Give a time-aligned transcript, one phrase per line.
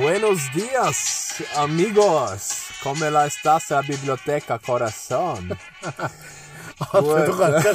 [0.00, 2.68] Buenos días, amigos.
[2.82, 5.50] ¿Cómo la estás la biblioteca corazón?
[6.92, 7.66] Alter, du, kannst,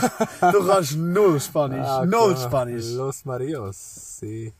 [0.41, 1.85] du kannst null Spanisch.
[1.87, 2.35] Ah, null.
[2.35, 2.85] Spanisch.
[2.93, 3.77] Los Marios.
[3.77, 4.51] Sí.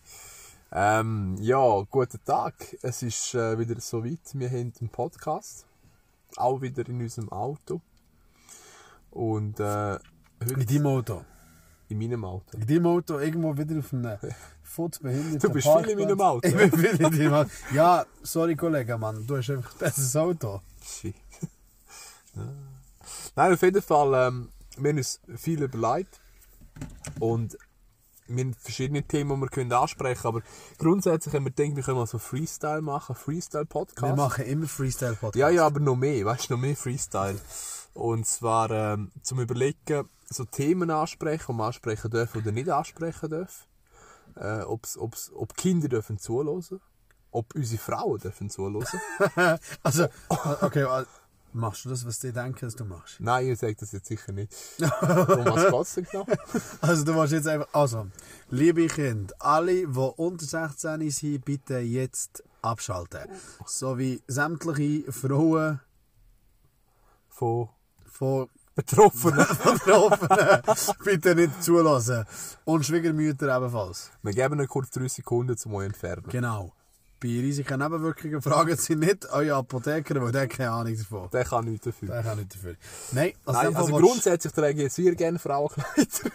[0.71, 2.54] Ähm, ja, guten Tag.
[2.84, 4.20] Es ist äh, wieder soweit.
[4.34, 5.66] Wir haben einen Podcast.
[6.36, 7.82] Auch wieder in unserem Auto.
[9.10, 9.98] Und äh,
[10.44, 11.26] heute In deinem Auto.
[11.90, 12.58] In meinem Auto.
[12.58, 14.18] In deinem Auto irgendwo wieder auf einem
[14.64, 16.48] futzbehinderten Du bist viel in meinem Auto.
[16.48, 17.50] Ich bin viel in deinem Auto.
[17.74, 19.25] Ja, sorry Kollege, Mann.
[19.25, 20.61] Du hast einfach ein besseres Auto.
[20.84, 21.16] Shit.
[23.36, 26.20] Nein, auf jeden Fall, ähm, wir haben uns viel überlegt.
[27.20, 27.58] Und
[28.28, 30.38] wir haben verschiedene Themen, die wir können ansprechen können.
[30.38, 30.46] Aber
[30.78, 34.02] grundsätzlich haben wir gedacht, wir können mal so Freestyle machen, Freestyle-Podcast.
[34.02, 35.36] Wir machen immer Freestyle-Podcast.
[35.36, 37.40] Ja, ja, aber noch mehr, weißt du, noch mehr Freestyle.
[37.94, 43.30] Und zwar ähm, zum Überlegen, so Themen ansprechen, die man ansprechen dürfen oder nicht ansprechen
[43.30, 43.66] dürfen.
[44.36, 46.81] Äh, ob's, ob's, ob Kinder dürfen zuhören,
[47.31, 48.86] ob unsere Frauen dürfen zuhören.
[49.84, 50.08] Also,
[50.62, 50.86] okay,
[51.58, 53.16] machst du das, was die denken, dass du machst?
[53.19, 54.53] Nein, ihr sagt das jetzt sicher nicht.
[54.80, 56.25] Um was geht's denn genau?
[56.81, 57.67] Also, du machst jetzt einfach.
[57.73, 58.08] Also,
[58.50, 63.28] liebe Kinder, alle, die unter 16 sind, bitte jetzt abschalten.
[63.66, 65.81] So wie sämtliche Frauen
[67.30, 67.69] Von
[68.17, 69.38] von Betroffenen.
[69.63, 70.61] Betroffenen
[71.03, 72.25] bitte nicht zulassen.
[72.66, 74.11] Und Schwiegermütter ebenfalls.
[74.22, 76.25] Wir geben ihnen kurz drei Sekunden zum euch entfernen.
[76.30, 76.73] Genau.
[77.19, 81.29] Bei Risiken Nebenwirkungen fragen Sie nicht euren Apotheker, weil der keine Ahnung davon.
[81.31, 82.09] Der kann nichts dafür.
[82.09, 82.75] Der kann nicht dafür.
[83.11, 86.31] Nein, also, Nein, also grundsätzlich trage ich sehr gerne Frauenkleider.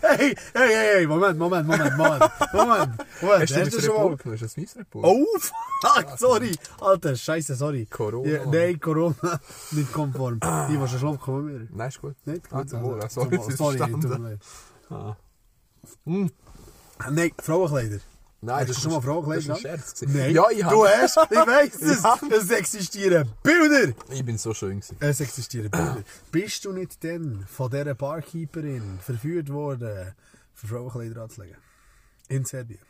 [0.00, 2.30] Hey, hey, hey, hey, Moment, Moment, Moment, Moment.
[2.52, 3.42] Moment, Moment.
[3.42, 4.16] Hast du das schon mal...
[4.40, 4.76] Hast du das?
[4.92, 5.24] Oh,
[5.80, 6.52] fuck, sorry.
[6.80, 7.86] Alter, scheiße, sorry.
[7.86, 8.28] Corona.
[8.28, 9.40] Ja, nein, Corona.
[9.70, 10.40] nicht konform.
[10.40, 11.68] Die, die schon schlafen, kommen wir.
[11.72, 12.14] Nein, ist gut.
[12.26, 12.70] Nicht Ah, gut.
[12.70, 13.00] zum Wohl.
[13.00, 14.00] also, Sorry, sorry, verstanden.
[14.00, 14.40] tut mir leid.
[14.90, 15.16] Ah.
[16.04, 16.30] Hm.
[17.10, 17.98] Nein, Frauenkleider.
[18.44, 19.60] Nein, Hast du schon mal Frauenkleider Das war ein?
[19.60, 20.02] Scherz.
[20.02, 23.94] Nein, Ja, ich du hast, ich weiss es, es existieren Bilder.
[24.10, 24.96] Ich bin so schön gewesen.
[24.98, 26.02] Es existieren Bilder.
[26.32, 30.12] Bist du nicht denn von dieser Barkeeperin verführt worden,
[30.54, 31.56] für Frauenkleider anzulegen?
[32.28, 32.80] In Serbien.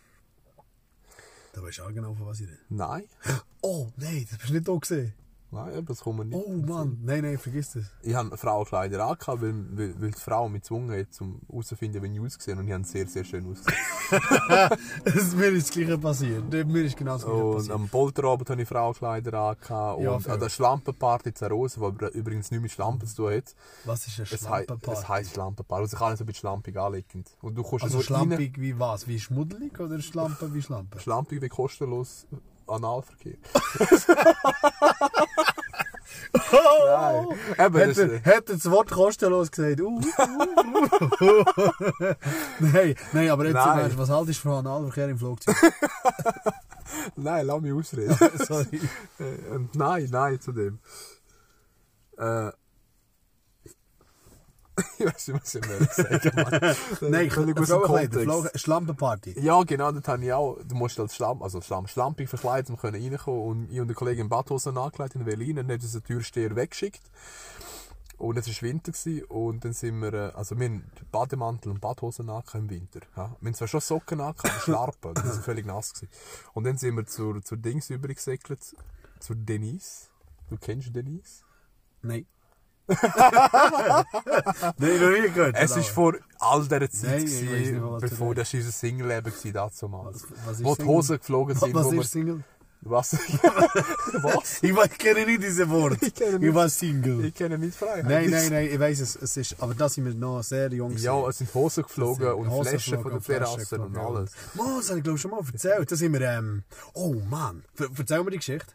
[1.52, 2.58] Da weißt du auch genau, von was ich rede.
[2.70, 3.04] Nein.
[3.64, 5.14] Oh, nein, das bist du nicht da gesehen.
[5.54, 6.34] Nein, aber das kommt nicht.
[6.34, 7.84] Oh Mann, nein, nein, vergiss das.
[8.02, 12.14] Ich habe Frauenkleider angehabt, weil, weil, weil die Frau mich gezwungen hat, um herauszufinden, wie
[12.14, 13.78] ich ausgesehen und ich habe sehr, sehr schön ausgesehen.
[15.04, 16.50] Es- mir ist das Gleiche passiert.
[16.66, 17.74] Mir ist genau das Gleiche Und passiert.
[17.74, 20.00] am Polterabend hatte ich Frauenkleider angehabt.
[20.00, 23.54] Ja, und an der Schlampenparty in Zarosa, die übrigens nichts mit Schlampen zu tun hat.
[23.84, 25.00] Was ist ein Es, hei Schlampenparty?
[25.00, 25.82] es heisst Schlampenparty.
[25.82, 27.24] Also ich kann es ein bisschen schlampig anlegen.
[27.42, 29.06] Und du kommst Also rein- schlampig wie was?
[29.06, 30.98] Wie schmuddelig oder Schlampe wie Schlampe?
[31.00, 32.26] Schlampig wie kostenlos
[32.66, 33.36] Analverkehr.
[36.52, 37.26] Nein.
[37.58, 39.80] Eben, das, Hätte, hätte das Wort kostenlos gesagt.
[39.80, 40.00] Uh, uh,
[41.20, 41.44] uh.
[42.60, 43.78] nein, nein, aber jetzt Nein.
[43.80, 45.56] Ernst, was haltest du von Analverkehr im Flugzeug?
[47.16, 48.16] nein, lass mich ausreden.
[48.38, 48.80] Sorry.
[49.18, 50.78] Äh, und nein, nein zu dem.
[52.16, 52.50] Äh,
[54.98, 56.76] ich weiß nicht, was ich mehr sagen Mann.
[57.12, 58.25] Nein, dem Frauenkleider, Kontext.
[58.53, 59.41] Frau- Schlampenparty.
[59.41, 62.76] Ja, genau, dort habe ich auch, du musst als Schlamm, also Schlamm, schlampig verkleidet, um
[62.76, 65.82] können reinkommen und ich und der Kollege in Badhosen angekleidet in Berlin und dann hat
[65.82, 67.03] uns der Türsteher weggeschickt.
[68.19, 71.81] Und es war Winter gewesen, und dann sind wir, äh, also wir haben Bademantel und
[71.81, 73.00] Badhosen angehabt im Winter.
[73.16, 73.34] Ja.
[73.41, 76.09] Wir haben zwar schon Socken angehabt, aber Schlarpen, die sind völlig nass gewesen.
[76.53, 78.76] Und dann sind wir zur, zur Dings übergesegelt,
[79.19, 80.09] zur Denise.
[80.50, 81.42] Du kennst Denise?
[82.03, 82.26] Nein.
[84.78, 85.56] Nein, noch nie gehört.
[85.58, 88.72] Es war vor all dieser Zeit, Nein, ich nicht, gewesen, was du bevor das unser
[88.72, 90.22] Single-Leben war, damals.
[90.22, 90.84] Was- was ist Wo die?
[90.84, 91.75] Hosen geflogen sind.
[91.75, 92.44] Was wir- ist Single?
[92.84, 93.12] Was?
[94.12, 94.60] Was?
[94.60, 95.98] Ich, weiß- ich kenne nicht diese Wort.
[96.03, 96.54] Ich kenne Ich nicht.
[96.54, 97.25] war Single.
[97.26, 98.04] Ich kenne nicht Freiheit.
[98.06, 99.14] Nein, nein, nein, ich weiß es.
[99.14, 100.97] es ist, aber da sind wir noch sehr jung.
[100.97, 104.32] Ja, es sind Hosen geflogen sind und Hosen Flaschen von und Flaschen und alles.
[104.54, 105.92] Mann, das habe ich glaube schon mal erzählt.
[105.92, 106.64] Da sind wir, ähm,
[106.94, 107.62] oh Mann.
[107.97, 108.66] Erzähl mir die Geschichte.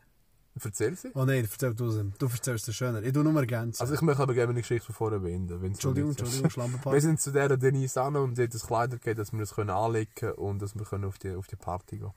[0.64, 1.12] Erzähl sie.
[1.14, 2.12] Oh nein, erzähl du sie.
[2.18, 3.02] Du erzählst es schöner.
[3.04, 3.82] Ich tu nur ergänzen.
[3.82, 6.12] Also ich möchte aber gerne eine Geschichte von wenn's so Entschuldigung.
[6.12, 6.92] Entschuldigung, Schlampenparty.
[6.96, 9.56] Wir sind zu dieser Denise an und sie hat das Kleider gegeben, dass wir das
[9.56, 12.12] können anlegen können und dass wir können auf die, auf die Party gehen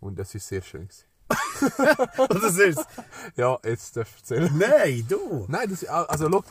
[0.00, 0.88] Und das ist sehr schön.
[0.88, 1.04] Gewesen.
[2.28, 2.86] das ist
[3.36, 4.50] Ja, jetzt darf ich erzählen.
[4.56, 5.46] Nein, du.
[5.48, 6.44] Nein, das, also schau,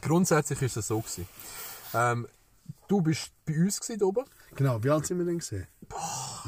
[0.00, 1.28] grundsätzlich ist es so gewesen.
[1.94, 2.28] Ähm,
[2.88, 4.24] du bist bei uns gewesen, oben.
[4.54, 5.66] Genau, wie alt sind wir denn gesehen?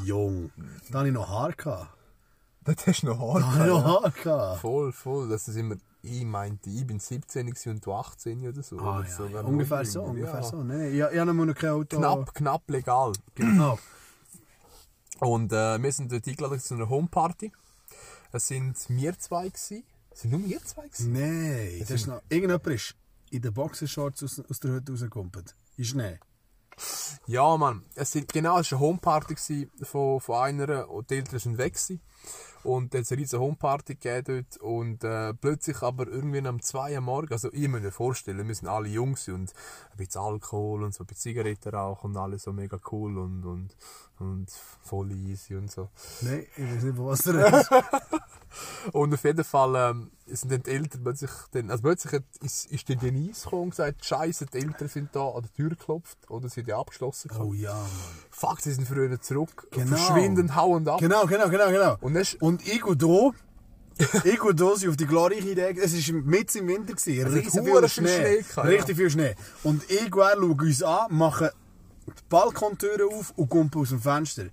[0.05, 0.51] Jung.
[0.91, 1.53] Da hatte ich noch Haar.
[1.53, 2.02] Gehabt.
[2.65, 3.85] Dort hast du noch Haare.
[3.85, 4.11] Haar.
[4.11, 4.61] Gehabt.
[4.61, 5.29] Voll, voll.
[5.29, 8.79] Das ist immer, ich meinte, ich bin 17 gewesen und du 18 oder so.
[8.79, 9.41] Ah, oder ja, so ja.
[9.41, 10.43] Ungefähr man so, ungefähr ja.
[10.43, 10.63] so.
[10.63, 11.97] Nein, ich, ich habe noch kein Auto.
[11.97, 13.13] Knapp, knapp legal.
[13.35, 13.79] Genau.
[15.21, 17.53] Und äh, wir sind dort eingeladen zu einer Homeparty.
[18.33, 19.85] Es sind wir zwei gewesen.
[20.11, 21.13] Es sind nur wir zwei gewesen.
[21.13, 22.95] Nein, das ist noch, irgendjemand ist
[23.31, 25.55] in den Boxershorts aus, aus der Hütte rausgekumpelt.
[25.77, 26.19] In Schnee.
[27.27, 27.85] Ja, Mann.
[27.95, 31.75] Es sind, genau, es war eine Homeparty von, von einer und die Eltern sind weg
[31.75, 32.01] gewesen.
[32.65, 36.63] Und dann hat es eine riesige Homeparty gegeben dort und äh, plötzlich aber irgendwie am
[36.63, 40.21] 2 Uhr morgen, also ich muss mir vorstellen, wir sind alle jung und ein bisschen
[40.21, 43.77] Alkohol und so, ein bisschen Zigaretten rauchen und alles so mega cool und, und,
[44.21, 44.49] und
[44.83, 45.89] voll easy und so.
[46.21, 47.71] Nein, ich weiß nicht, was du redest.
[48.93, 52.67] Und auf jeden Fall ähm, sind dann die Eltern plötzlich, dann, also plötzlich hat, ist,
[52.71, 56.19] ist die Denise gekommen und gesagt, Scheiße, die Eltern sind da an der Tür geklopft
[56.31, 57.29] oder sind ja abgeschlossen.
[57.29, 57.45] gehabt.
[57.45, 57.89] Oh ja, Mann.
[58.31, 59.97] Fuck, sie sind früher zurück, Genau.
[59.97, 61.01] verschwindend, hauend ab.
[61.01, 61.97] Genau, genau, genau, genau.
[62.01, 63.35] Und dann und ich und du,
[64.25, 67.33] ich und du sind auf die glorreiche Idee, es war mitten im Winter, gewesen, hat
[67.33, 68.63] riesen viel Schnee, Schnee gehabt, ja.
[68.63, 69.35] richtig viel Schnee.
[69.63, 71.49] Und ich und er schauen uns an, machen
[72.07, 74.47] die Balkontüre auf und kumpen aus dem Fenster.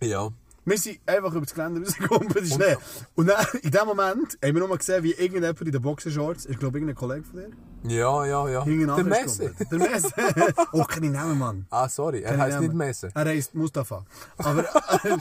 [0.00, 0.30] Ja.
[0.64, 2.76] Wir sind einfach über das Gelände rausgekommen, in den Schnee.
[3.16, 6.46] Und dann, in dem Moment haben wir nur mal gesehen, wie irgendjemand in den Boxershorts,
[6.46, 7.50] ich glaube irgendein Kollege von dir,
[7.88, 8.64] Ja, ja, ja.
[8.64, 9.44] Der Messe.
[9.58, 9.72] ist.
[9.72, 10.12] Der Messe.
[10.72, 11.66] oh, kann ich nehmen, Mann.
[11.70, 12.74] Ah, sorry, er heisst nicht.
[12.74, 13.10] Messe.
[13.12, 14.04] Er heisst Mustafa.
[14.38, 15.00] Aber er,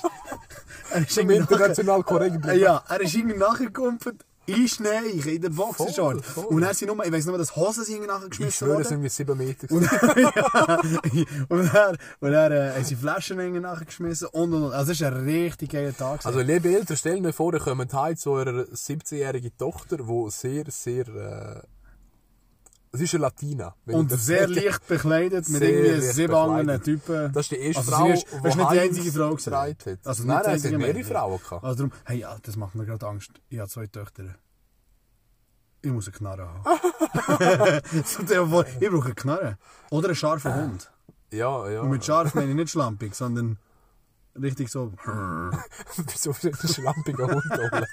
[0.91, 2.45] er ist irgendwie international korrekt.
[2.53, 4.23] Ja, er ist irgendwie nachgekumpelt.
[4.55, 5.53] In Schnee, in.
[5.53, 6.45] Voll, voll.
[6.45, 8.89] Und dann sind nur, ich weiss nur, dass Hosen sind nachher Ich geschmissen schwöre, es
[8.89, 9.05] sind worden.
[9.05, 9.71] irgendwie 7 Meter.
[9.73, 9.83] Und,
[11.15, 14.73] ja, und dann, und dann äh, haben sie Flaschen nachher geschmissen und, und, und.
[14.73, 16.25] Also, es war ein richtig geiler Tag.
[16.25, 20.65] Also, liebe Eltern, stellen euch vor, ihr kommt heim zu eurer 17-jährigen Tochter, die sehr,
[20.69, 21.61] sehr, äh,
[22.93, 23.75] sie ist eine Latina.
[23.85, 24.59] und sehr sage.
[24.59, 26.83] leicht bekleidet, mit Sehr irgendwie sieben anderen.
[26.83, 27.31] Typen.
[27.33, 29.77] Das ist die erste also, Frau, ist, die das ist nicht die einzige Frau getragen
[29.85, 29.99] hat.
[30.03, 31.03] Also, Nein, es hat mehrere.
[31.03, 31.63] Frauen gehabt.
[31.63, 33.31] Also darum, hey, das macht mir gerade Angst.
[33.49, 34.35] Ich habe zwei Töchter.
[35.83, 36.63] Ich muss eine Knarre haben.
[38.79, 39.57] ich brauche eine Knarre.
[39.89, 40.91] Oder einen scharfen Hund.
[41.31, 41.81] Ja, ja.
[41.81, 43.57] Und mit scharf meine ich nicht schlampig, sondern
[44.39, 44.91] richtig so.
[45.05, 47.85] Wird ein schlampiger Hund holen?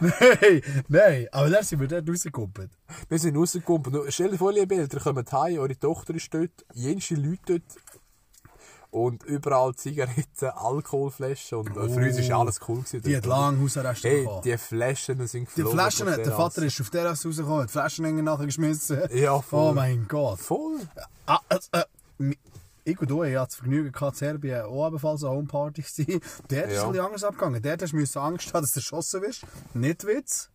[0.00, 1.26] nein, nein.
[1.32, 2.70] Aber dann sind wir dort rausgekommen.
[3.08, 3.96] Wir sind rausgekommen.
[3.96, 7.62] Und Stell dir vor, liebe Eltern, kommt heim, eure Tochter ist dort, jenste Leute dort.
[8.90, 11.58] Und überall Zigaretten, Alkoholflaschen.
[11.58, 12.78] Und äh, für uns war alles cool.
[12.78, 14.42] Gewesen, Die hat lange Hausarrest Hey, bekommen.
[14.42, 15.72] die Flaschen sind Die geflogen.
[15.72, 16.32] Flaschen, von der.
[16.32, 18.98] Vater ist auf der Terrasse rausgekommen, hat Flaschen hängen nachher geschmissen.
[19.12, 19.72] Ja, voll.
[19.72, 20.38] Oh mein Gott.
[20.40, 20.78] Voll.
[21.26, 21.82] Ah, äh,
[22.16, 22.38] mi-
[22.88, 26.02] ich und du, ich hatte das Vergnügen gehabt, in Serbien auch ebenfalls eine Homeparty zu
[26.02, 26.20] sein.
[26.50, 26.84] Der ist Ja.
[26.86, 27.62] ein bisschen anders abgegangen.
[27.62, 29.42] Der hast du Angst haben, dass du erschossen wirst.
[29.74, 30.50] Nicht Witz.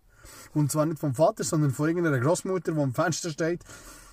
[0.53, 3.63] Und zwar nicht vom Vater, sondern von irgendeiner Großmutter, die am Fenster steht,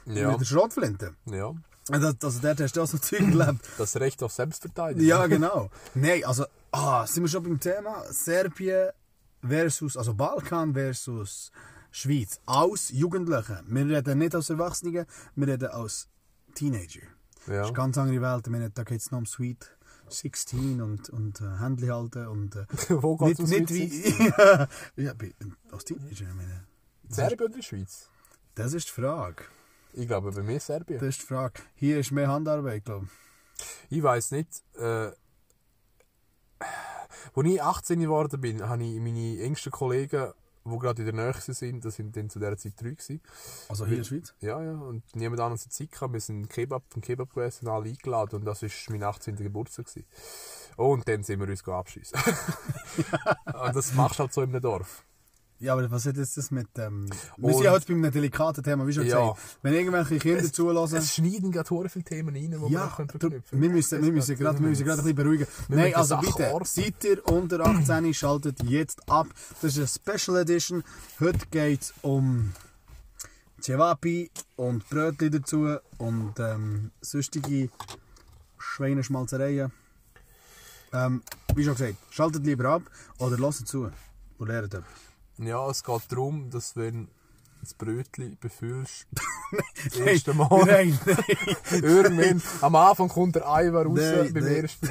[0.07, 0.31] Ja.
[0.33, 1.15] mit der Schrotflinte.
[1.27, 1.53] Ja.
[1.91, 3.61] Also, also dort hast du auch so Zeug erlebt.
[3.79, 5.07] Das Recht auf Selbstverteidigung.
[5.07, 5.71] Ja, genau.
[5.95, 8.91] Nein, also, ah, sind wir schon beim Thema Serbien
[9.47, 11.51] versus, also Balkan versus
[11.91, 12.41] Schweiz.
[12.47, 13.63] Als Jugendliche.
[13.67, 16.09] Wir reden nicht als Erwachsene, wir reden als
[16.55, 17.01] Teenager.
[17.47, 17.61] Das Ja.
[17.63, 18.47] ist eine ganz andere Welt.
[18.47, 19.71] Ich meine, da geht es noch um Sweet
[20.09, 22.67] 16 und, und äh, Händchen halten und äh,
[23.03, 23.89] Wo geht es nicht wie...
[24.37, 26.65] ja, ja, Teenager, ich meine.
[27.09, 28.09] Serbien oder Schweiz?
[28.55, 29.45] Das ist die Frage.
[29.93, 30.99] Ich glaube, bei mir Serbien.
[31.01, 31.61] Das ist die Frage.
[31.75, 33.97] Hier ist mehr Handarbeit, glaube ich.
[33.99, 34.63] Ich weiß nicht.
[34.77, 35.11] Äh,
[37.35, 40.33] als ich 18 geworden bin, habe ich meine engsten Kollegen,
[40.65, 43.21] die gerade in der Nähe sind, das sind dann zu dieser Zeit drei gewesen.
[43.69, 44.35] Also hier in der Schweiz?
[44.41, 46.13] Ja, ja, und niemand anderes hat Zeit gehabt.
[46.13, 49.37] Wir sind Kebab vom Kebab gegessen, alle eingeladen und das war mein 18.
[49.37, 49.87] Geburtstag.
[49.87, 50.07] Gewesen.
[50.77, 52.19] Oh, und dann sind wir uns abschießen.
[53.47, 55.05] und das machst du halt so in einem Dorf.
[55.61, 56.69] Ja, aber was hat jetzt das mit...
[56.79, 59.33] Ähm, wir sind ja heute bei einem delikaten Thema, wie schon Ja.
[59.33, 59.59] gesagt.
[59.61, 60.97] Wenn irgendwelche Kinder zulassen...
[60.97, 64.11] Es schneiden gerade hure viele Themen rein, die wir Ja, du, verknüpfen wir müssen, wir
[64.11, 65.47] müssen gerade, wir müssen gerade ein bisschen beruhigen.
[65.69, 69.27] Wir Nein, also bitte, seid ihr unter 18, schaltet jetzt ab.
[69.61, 70.83] Das ist eine Special Edition.
[71.21, 72.55] Heute geht es um
[73.61, 77.69] Cevapi und Brötchen dazu und ähm, sonstige
[78.57, 79.71] Schweineschmalzereien.
[80.95, 81.23] Ähm,
[81.55, 82.83] wie schon gesagt, schaltet lieber ab
[83.19, 83.91] oder lasst zu
[84.39, 85.10] und lernt etwas.
[85.43, 87.09] Ja, es geht darum, dass wenn
[87.61, 89.07] das Brötchen befüllst,
[89.85, 91.17] das Nein, erste Mal, Nein, nein.
[91.83, 94.55] irgendwann, am Anfang kommt der Eimer raus Nein, beim nein.
[94.63, 94.89] ersten.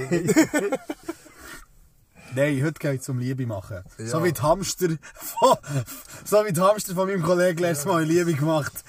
[2.35, 3.83] Nein, heute geht es um Liebe machen.
[3.97, 4.23] So Ja.
[4.23, 5.57] wie die Hamster von,
[6.25, 8.83] so wie die Hamster von meinem Kollegen letztes Mal Liebe gemacht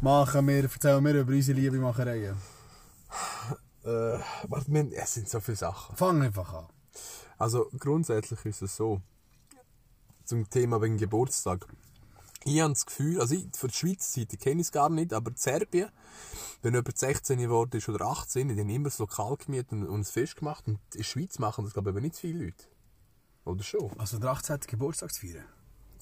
[0.00, 2.36] machen wir, erzählen wir über unsere Liebemachereien.
[3.84, 3.88] äh,
[4.48, 5.94] warte, es sind so viele Sachen.
[5.96, 6.66] Fang einfach an.
[7.36, 9.02] Also grundsätzlich ist es so,
[10.30, 11.66] zum Thema wegen Geburtstag.
[12.44, 15.12] Ich habe das Gefühl, also ich, für die Schweizer Seite kenne ich es gar nicht,
[15.12, 15.90] aber in Serbien,
[16.62, 20.00] wenn jemand 16 geworden ist oder 18, die haben immer das Lokal gemietet und, und
[20.00, 20.66] ein Fest gemacht.
[20.68, 22.64] Und in der Schweiz machen das, glaube ich, aber nicht viele Leute.
[23.44, 23.90] Oder schon?
[23.98, 24.60] Also der 18.
[24.68, 25.44] Geburtstag zu feiern.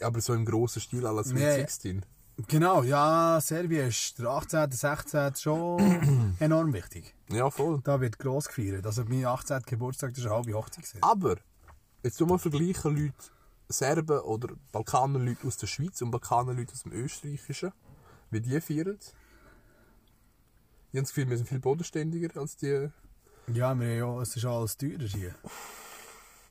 [0.00, 1.40] Aber so im grossen Stil als Nee.
[1.40, 2.04] 16.
[2.46, 5.34] Genau, ja, Serbien ist der 18., 16.
[5.36, 7.14] schon enorm wichtig.
[7.30, 7.80] Ja, voll.
[7.82, 8.84] Da wird gross gefeiert.
[8.84, 9.62] Also mein 18.
[9.62, 10.84] Geburtstag, das ist eine halbe Hochzeit.
[11.00, 11.36] Aber,
[12.02, 13.14] jetzt mal vergleichen Leute,
[13.68, 17.72] Serben oder Balkaner Leute aus der Schweiz und Balkaner Leute aus dem Österreichischen,
[18.30, 18.98] wie die feiern.
[18.98, 19.00] habe
[20.92, 22.90] das Gefühl, wir sind viel bodenständiger als die.
[23.52, 25.34] Ja, wir, ja, es ist alles teurer hier.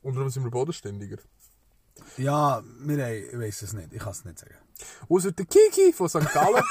[0.02, 1.18] Und warum sind wir bodenständiger?
[2.16, 4.54] Ja, wir haben, ich weiß es nicht, ich kann es nicht sagen.
[5.08, 6.32] Außer der Kiki von St.
[6.32, 6.62] Gallen.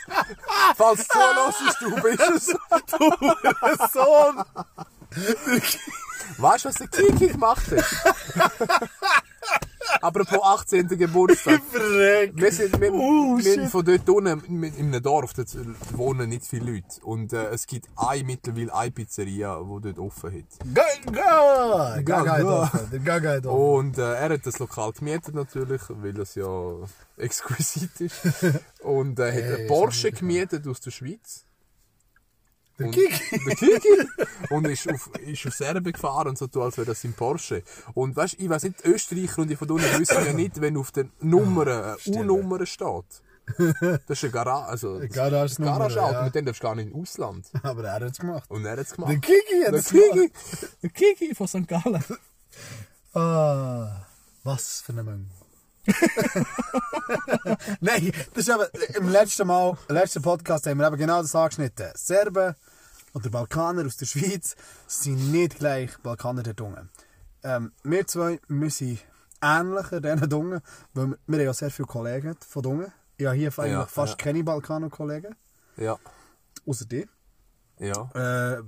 [0.76, 3.92] Falls du zulässt, du bist es.
[3.92, 4.42] Sohn!
[6.38, 8.80] Weißt du, was der Kiki gemacht hat?
[10.06, 10.86] Apropos 18.
[10.98, 11.60] Geburtstag.
[11.72, 15.48] Wir sind, wir, Oh, wir von dort unten, in einem Dorf, dort
[15.98, 17.00] wohnen nicht viele Leute.
[17.02, 20.74] Und äh, es gibt eine, mittlerweile eine Pizzeria, die dort offen hat.
[20.74, 22.00] Gaga!
[22.02, 23.88] Gaga offen, Gaga hat offen.
[23.88, 26.76] Und äh, er hat das Lokal gemietet natürlich, weil das ja
[27.16, 28.20] exquisit ist.
[28.82, 31.46] Und äh, hat Hey, einen Porsche gemietet aus der Schweiz.
[32.78, 33.40] Der Und- Kiki!
[33.46, 34.08] Der Kiki!
[34.50, 37.62] und ist auf, ist auf Serbien gefahren und so tut, als wäre das sein Porsche.
[37.94, 40.92] Und weißt ich weiß nicht, Österreicher und die von unten wissen ja nicht, wenn auf
[40.92, 42.16] den Nummern eine Stimmt.
[42.18, 43.04] U-Nummer steht.
[43.58, 46.22] Das ist eine Garage, also Garagenummer, Garage-Auto, ja.
[46.24, 47.46] mit dem darfst du gar nicht ins Ausland.
[47.62, 48.50] Aber er hat es gemacht.
[48.50, 49.22] Und er hat es Der gemacht.
[49.22, 50.30] Kiki hat Der es gemacht.
[50.82, 51.68] Der Kiki von St.
[51.68, 52.04] Gallen.
[53.14, 54.04] Ah,
[54.44, 55.26] was für eine Menge.
[57.80, 61.34] Nein, das ist aber, im letzten Mal, im letzten Podcast haben wir eben genau das
[61.34, 61.90] angeschnitten.
[61.94, 62.54] Serben
[63.14, 66.88] oder Balkaner aus der Schweiz sind nicht gleich Balkaner der Dunge.
[67.42, 69.00] Ähm, wir zwei, wir sind
[69.42, 70.60] ähnlicher diesen Dungen,
[70.94, 72.92] weil wir, wir haben ja sehr viele Kollegen von Dungen.
[73.16, 74.16] Ich habe hier eigentlich Ja, fast ja.
[74.24, 75.34] keine Balkaner-Kollegen,
[75.76, 75.98] Ja,
[76.66, 77.06] außer dir.
[77.78, 78.10] ja.
[78.14, 78.62] Äh,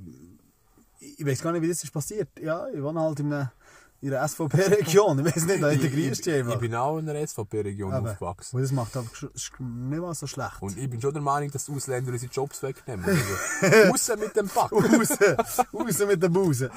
[1.01, 2.29] ich weiß gar nicht, wie das ist passiert.
[2.41, 3.53] Ja, ich wohne halt in einer,
[4.01, 5.19] in einer SVP-Region.
[5.27, 6.55] Ich weiß nicht, da integrierst du einfach.
[6.55, 8.57] ich bin auch in der SVP-Region Aber- aufgewachsen.
[8.57, 10.61] Und das macht aber ist nicht mal so schlecht.
[10.63, 13.05] Und ich bin schon der Meinung, dass die Ausländer unsere Jobs wegnehmen.
[13.05, 14.71] Also, raus mit dem Pack.
[14.73, 15.19] raus,
[15.75, 16.71] raus mit der Buse.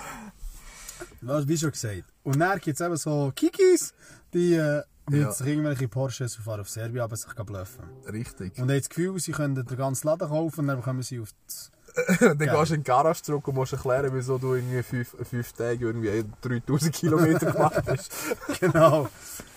[1.21, 2.03] Was, wie schon gesagt.
[2.23, 3.93] Und dann gibt es eben so Kikis,
[4.33, 5.31] die äh, mit Ja.
[5.31, 7.83] sich irgendwelche Porsches fahren auf Serbien, aber sich bluffen.
[8.11, 8.53] Richtig.
[8.57, 11.29] Und haben das Gefühl, sie können den ganzen Laden kaufen und dann bekommen sie auf
[11.45, 11.71] das...
[12.19, 15.53] dann gehst du in die Garage zurück und musst erklären, wieso du irgendwie fünf, fünf
[15.53, 18.11] Tage irgendwie 3000 Kilometer gemacht hast.
[18.59, 19.09] genau.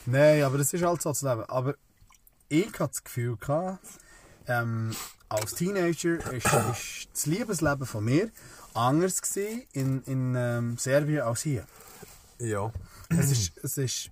[0.07, 1.45] Nein, aber das ist halt so das Leben.
[1.45, 1.75] Aber
[2.49, 3.87] ich hatte das Gefühl, gehabt,
[4.47, 4.95] ähm,
[5.29, 8.31] als Teenager ist, ist das Liebesleben von mir
[8.75, 11.67] anders gewesen in, in ähm, Serbien als hier.
[12.38, 12.73] Ja.
[13.09, 14.11] Es ist, es ist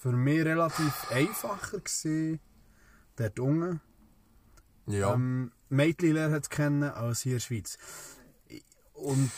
[0.00, 2.40] für mich relativ einfacher gewesen,
[3.16, 3.80] dort unten
[4.86, 5.14] Ja.
[5.14, 7.78] ähm, Mädchen lernen kennen als hier in der Schweiz.
[8.94, 9.30] Und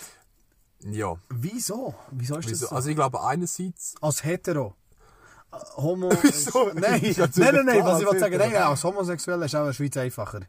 [0.81, 1.17] ja.
[1.29, 1.95] wieso?
[2.11, 2.61] Wieso ist Wieso?
[2.65, 2.77] das so?
[2.77, 4.75] Also ich glaube einerseits, als hetero.
[5.53, 6.11] Äh, Homo.
[6.23, 6.71] Wieso?
[6.75, 9.73] Nein, nein, nein, nein, was ich wollte sagen, nein, als Homosexuell ist auch in der
[9.73, 10.41] Schweiz einfacher.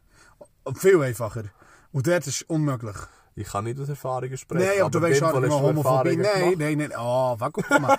[0.74, 1.44] Viel einfacher.
[1.92, 2.96] Und dort ist es unmöglich.
[3.38, 4.66] Ich kann nicht aus Erfahrungen sprechen.
[4.66, 6.16] Nein, aber du weißt hast du Homophobie.
[6.16, 6.92] Nein, nein, nein.
[6.96, 7.96] Ah, oh, guck mal.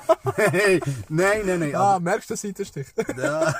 [0.51, 1.75] nein, nein, nein, nein.
[1.75, 2.87] Ah, merkst du den Seitenstich?
[3.17, 3.53] Ja,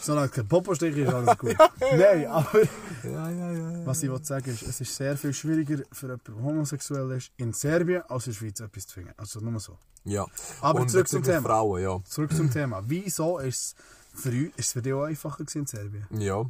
[0.00, 1.56] solange kein Popo-Stich ist, alles gut.
[1.80, 2.60] Nein, aber
[3.04, 3.86] ja, ja, ja.
[3.86, 7.32] was ich wollte sagen ist, es ist sehr viel schwieriger für jemanden, der homosexuell ist,
[7.36, 9.12] in Serbien als in der Schweiz etwas zu finden.
[9.16, 9.78] Also nur so.
[10.04, 10.26] ja.
[10.60, 11.42] Aber Und zurück zum Thema.
[11.42, 12.00] Frauen, ja.
[12.04, 12.82] Zurück zum Thema.
[12.86, 13.76] Wieso ist
[14.14, 16.06] es für, uns, ist es für dich auch einfacher in Serbien?
[16.10, 16.44] Ja.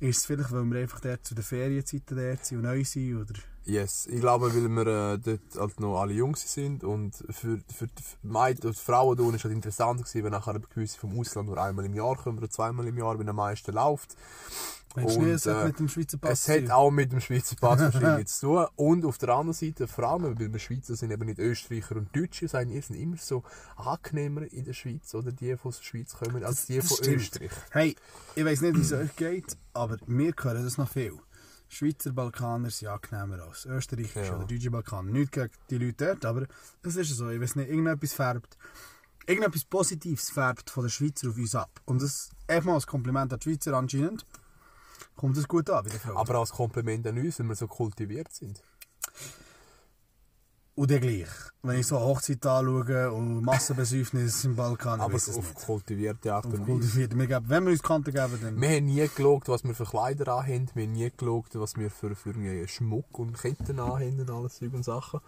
[0.00, 3.16] Ist es vielleicht, weil wir einfach dort zu den Ferienzeiten dort sind und neu sind?
[3.16, 3.34] Oder?
[3.68, 4.08] Yes.
[4.10, 8.02] Ich glaube, weil wir äh, dort halt noch alle Jungs sind und für, für die
[8.22, 11.48] Mädchen und die Frauen da unten ist halt interessant gewesen, wenn nachher gewisse vom Ausland
[11.48, 14.16] nur einmal im Jahr kommen oder zweimal im Jahr, wenn am meisten läuft.
[14.96, 17.12] Meinst du Und, nicht, es hat äh, mit dem Schweizer Pass Es hat auch mit
[17.12, 18.66] dem Schweizer Pass wahrscheinlich zu tun.
[18.76, 22.48] Und auf der anderen Seite, allem, weil wir Schweizer sind eben nicht Österreicher und Deutsche,
[22.48, 23.42] sagen, ihr sind immer so
[23.76, 26.96] angenehmer in der Schweiz oder die, die aus der Schweiz kommen, als die Das von
[26.96, 27.20] stimmt.
[27.20, 27.50] Österreich.
[27.70, 27.96] Hey,
[28.34, 31.18] ich weiß nicht, wie es euch geht, aber mir hören das noch viel.
[31.68, 34.36] Schweizer Balkaner sind angenehmer als Österreichische Ja.
[34.36, 35.10] oder deutsche Balkaner.
[35.12, 36.46] Nicht gegen die Leute dort, aber
[36.82, 37.28] es ist so.
[37.30, 38.56] Ich weiß nicht, irgendetwas färbt.
[39.26, 41.80] Irgendetwas Positives färbt von den Schweizer auf uns ab.
[41.84, 44.24] Und das erstmal als Kompliment an die Schweizer anscheinend.
[45.16, 45.86] Kommt das gut an.
[46.14, 48.62] Aber als Kompliment an uns, weil wir so kultiviert sind.
[50.78, 51.26] Und dann gleich.
[51.62, 55.54] Wenn ich so Hochzeit anschaue und Massenbesäufnis im Balkan, Aber auf nicht.
[55.66, 56.62] kultivierte Art und Weise.
[56.62, 57.18] kultiviert.
[57.18, 58.60] Wir geben, wenn wir uns Kante geben, dann...
[58.60, 60.70] Wir haben nie geschaut, was wir für Kleider anhaben.
[60.74, 64.84] Wir haben nie geschaut, was wir für, für Schmuck und Ketten anhaben und alles und
[64.84, 65.18] Sachen.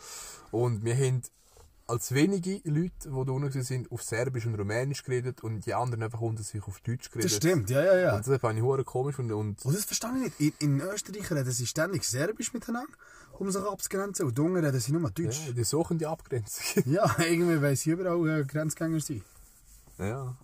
[0.52, 1.22] Und wir haben
[1.90, 6.04] als wenige Leute, die da unten sind, auf Serbisch und Rumänisch geredet und die anderen
[6.04, 7.30] einfach unter sich auf Deutsch geredet.
[7.30, 8.16] Das stimmt, ja, ja, ja.
[8.16, 9.18] Und das fand ich hure komisch.
[9.18, 10.60] Und, und Und das verstehe ich nicht.
[10.60, 12.92] In, in Österreich reden sie ständig Serbisch miteinander,
[13.32, 14.26] um sich abzugrenzen.
[14.26, 15.46] Und die Ungarn reden sie nur Deutsch.
[15.46, 16.84] ja, die suchen die Abgrenzung.
[16.86, 19.22] Ja, irgendwie weil sie überall äh, Grenzgänger sind.
[19.98, 20.36] ja.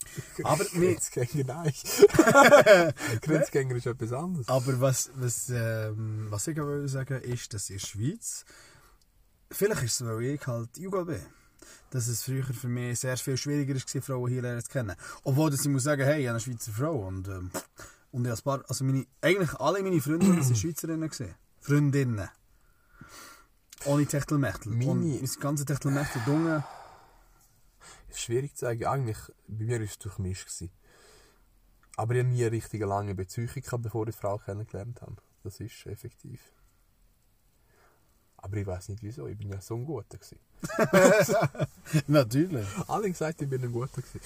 [0.43, 1.73] Aber Grenzgänger, nein.
[3.23, 4.49] Grenzgänger ist etwas anderes.
[4.49, 8.45] Aber was, was, ähm, was ich will sagen ist, dass in der Schweiz,
[9.51, 11.21] vielleicht ist es, weil ich halt Jugo bin,
[11.91, 14.95] dass es früher für mich sehr viel schwieriger war, Frauen hier lernen zu kennen.
[15.25, 17.51] Obwohl, dass ich muss sagen, hey, ich habe eine Schweizer Frau und ähm,
[18.13, 21.09] Und ich ein paar, also meine, eigentlich alle meine Freundinnen waren Schweizerinnen.
[21.09, 21.35] Gewesen.
[21.61, 22.29] Freundinnen.
[23.85, 24.73] Ohne Techtelmechtel.
[24.73, 26.65] Meine- Und mein ganze Techtelmechtel dunge.
[28.09, 28.85] Ist schwierig zu sagen.
[28.87, 30.47] Eigentlich, bei mir war es durchmischt.
[30.47, 30.71] Gewesen.
[31.97, 35.17] Aber ich habe nie eine richtig lange Beziehung gehabt, bevor ich die Frau kennengelernt habe.
[35.43, 36.41] Das ist effektiv.
[38.47, 39.27] Aber ich weiß nicht wieso.
[39.27, 40.19] Ich bin ja so ein Guter.
[42.07, 42.65] Natürlich.
[42.87, 44.01] Alle gesagt, ich bin ein Guter.
[44.01, 44.21] Gewesen.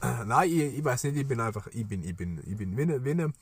[0.00, 2.74] Äh, Nein, ich, ich weiß nicht, ich bin einfach, ich bin, ich bin, ich bin
[2.78, 3.34] wie, ein, wie, ein,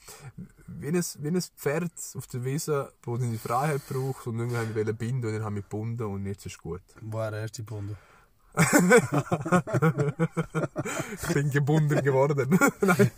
[0.66, 4.90] wie, ein, wie ein Pferd auf der Wiese, das seine Freiheit braucht und irgendwann wollte
[4.90, 6.82] ich binden und dann habe ich gebunden und jetzt ist es gut.
[7.00, 7.96] Wo er erst die Bunde?
[11.23, 12.56] Ich bin gebunden geworden.
[12.80, 13.11] Nein.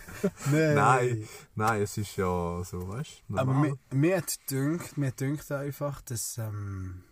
[0.50, 0.74] Nein.
[0.74, 5.52] Nein, nein, es ist ja so, weißt du, Aber mir, mir hat dünkt, mir dünkt
[5.52, 7.04] einfach, dass, ähm,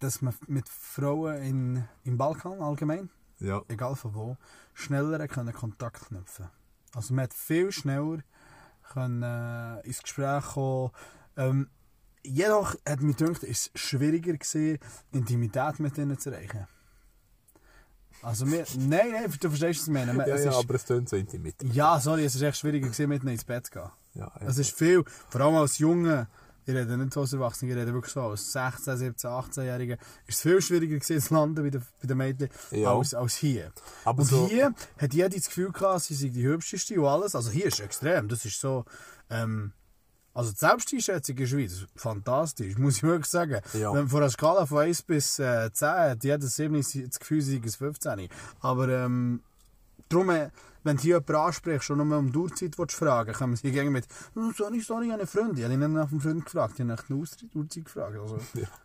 [0.00, 4.36] dass man mit Frauen in, im Balkan allgemein, Ja, egal von wo,
[4.74, 6.50] schneller können Kontakt knüpfen
[6.94, 8.22] Also man hat viel schneller
[8.92, 10.90] können, äh, ins Gespräch kommen.
[11.36, 11.70] Ähm,
[12.24, 14.78] jedoch hat mir gedacht, ist es schwieriger gewesen,
[15.12, 16.66] Intimität mit ihnen zu erreichen.
[18.22, 20.12] Also wir, nein, nein, du verstehst was ich meine.
[20.28, 21.56] ja, es ja ist, aber es tönt so intimit.
[21.72, 23.90] ja, sorry, es ist echt schwieriger gewesen, mit ihnen ins Bett zu gehen.
[24.14, 26.28] Ja, Es ist viel, vor allem als Junge,
[26.64, 29.94] ich rede nicht so als Erwachsene, ich rede wirklich so als 16, 17, 18-Jährige,
[30.26, 32.94] ist es viel schwieriger gewesen zu landen bei den, bei den Mädchen Ja.
[32.96, 33.72] als, als hier.
[34.04, 37.34] Aber und so- hier hat jeder das Gefühl gehabt, sie sei die hübscheste und alles.
[37.34, 38.84] Also hier ist es extrem, das ist so,
[39.30, 39.72] ähm,
[40.34, 43.60] also die Selbsteinschätzung in der Schweiz, fantastisch, muss ich wirklich sagen.
[43.74, 43.92] Ja.
[43.92, 47.56] Wenn von einer Skala von 1 bis äh, 10 hat jeder 7 das Gefühl, sie
[47.56, 48.28] ein 15.
[48.60, 49.42] Aber ähm,
[50.12, 50.50] Darum, äh,
[50.84, 53.92] wenn du hier jemanden ansprichst und nur um die Uhrzeit willst fragen kommen sie gegen
[53.92, 55.58] mit «Hm, «Sorry, sorry, ich habe einen Freund».
[55.58, 58.16] Ich habe nicht nach dem Freund gefragt, ich habe nach der Uhrzeit gefragt.
[58.18, 58.68] Also, Ja.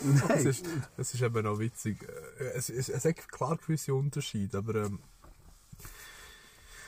[0.00, 0.46] Es nein.
[0.46, 0.66] ist,
[0.96, 2.06] es ist eben noch witzig.
[2.38, 5.00] Äh, Es, es, es hat klar gewisse Unterschiede, aber ähm,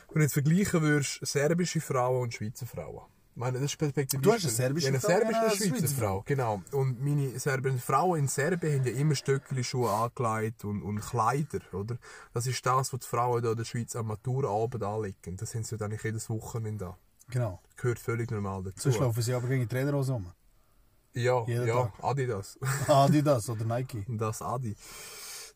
[0.08, 3.02] wenn du jetzt vergleichen würdest, serbische Frauen und Schweizer Frauen.
[3.40, 4.22] Meine, das ist perspektivisch.
[4.22, 6.22] Du hast eine serbische ja, eine Frau, serbische eine Schweizer Schweizer Frau.
[6.26, 6.62] Genau.
[6.72, 11.60] Und meine serbischen Frauen in Serbien haben ja immer Stöckli Schuhe angelegt und, und Kleider,
[11.72, 11.96] oder?
[12.34, 15.38] Das ist das, was die Frauen da in der Schweiz am Maturabend anlegen.
[15.38, 16.94] Das haben sie dann eigentlich jedes Wochenende an.
[17.30, 17.62] Genau.
[17.76, 18.90] Gehört völlig normal dazu.
[18.90, 20.30] Sonst laufen sie aber gegen die Trainerhose rum.
[21.14, 21.92] ja, jeden ja, Tag.
[22.02, 22.58] Adidas.
[22.88, 24.04] Adidas oder Nike.
[24.06, 24.76] Das Adi.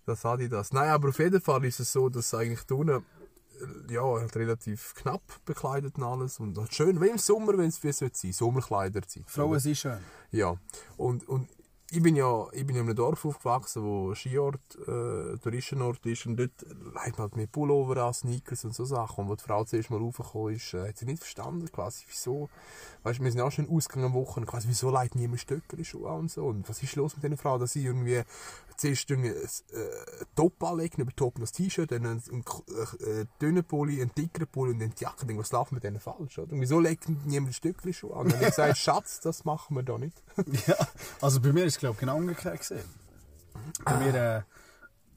[0.06, 0.72] Das Adi das.
[0.72, 3.04] Nein, aber auf jeden Fall ist es so, dass eigentlich da unten,
[3.88, 6.40] ja, halt relativ knapp bekleidet und alles.
[6.40, 8.32] Und schön, wie im Sommer, wenn es wie sollte sein.
[8.32, 9.24] Sommerkleiderzeit.
[9.26, 9.98] Frauen sind schön.
[10.30, 10.56] Ja.
[10.96, 11.48] Und, und
[11.96, 16.26] ich bin ja ich bin in einem Dorf aufgewachsen, wo Skiort, äh, Touristenort ist.
[16.26, 16.50] Und dort
[16.94, 19.24] leitet man halt mit Pullover an, Sneakers und so Sachen.
[19.24, 22.48] Und als die Frau zuerst mal raufgekommen ist, äh, hat sie nicht verstanden, quasi, wieso.
[23.04, 26.20] Weißt wir sind auch schon ausgegangen am Wochenende, quasi, wieso leitet niemand Stöckeli Schuhe an
[26.20, 26.46] und so.
[26.46, 28.22] Und was ist los mit dieser Frau, dass sie irgendwie
[28.76, 29.44] zuerst ein äh,
[30.34, 32.44] Top anlegt, über Top noch das T-Shirt, dann einen, einen
[33.00, 35.26] äh, dünnen Pulli, einen dickeren Pulli und dann die Jacke.
[35.38, 36.38] Was läuft mit denen falsch?
[36.38, 36.52] Oder?
[36.52, 38.26] Und wieso legt niemand Stöckeli Schuhe an?
[38.26, 40.22] Und ich gesagt, Schatz, das machen wir da nicht.
[40.66, 40.76] Ja,
[41.20, 42.84] also bei mir ist glaube genau umgekehrt gesehen.
[43.84, 44.42] Bei mir, äh,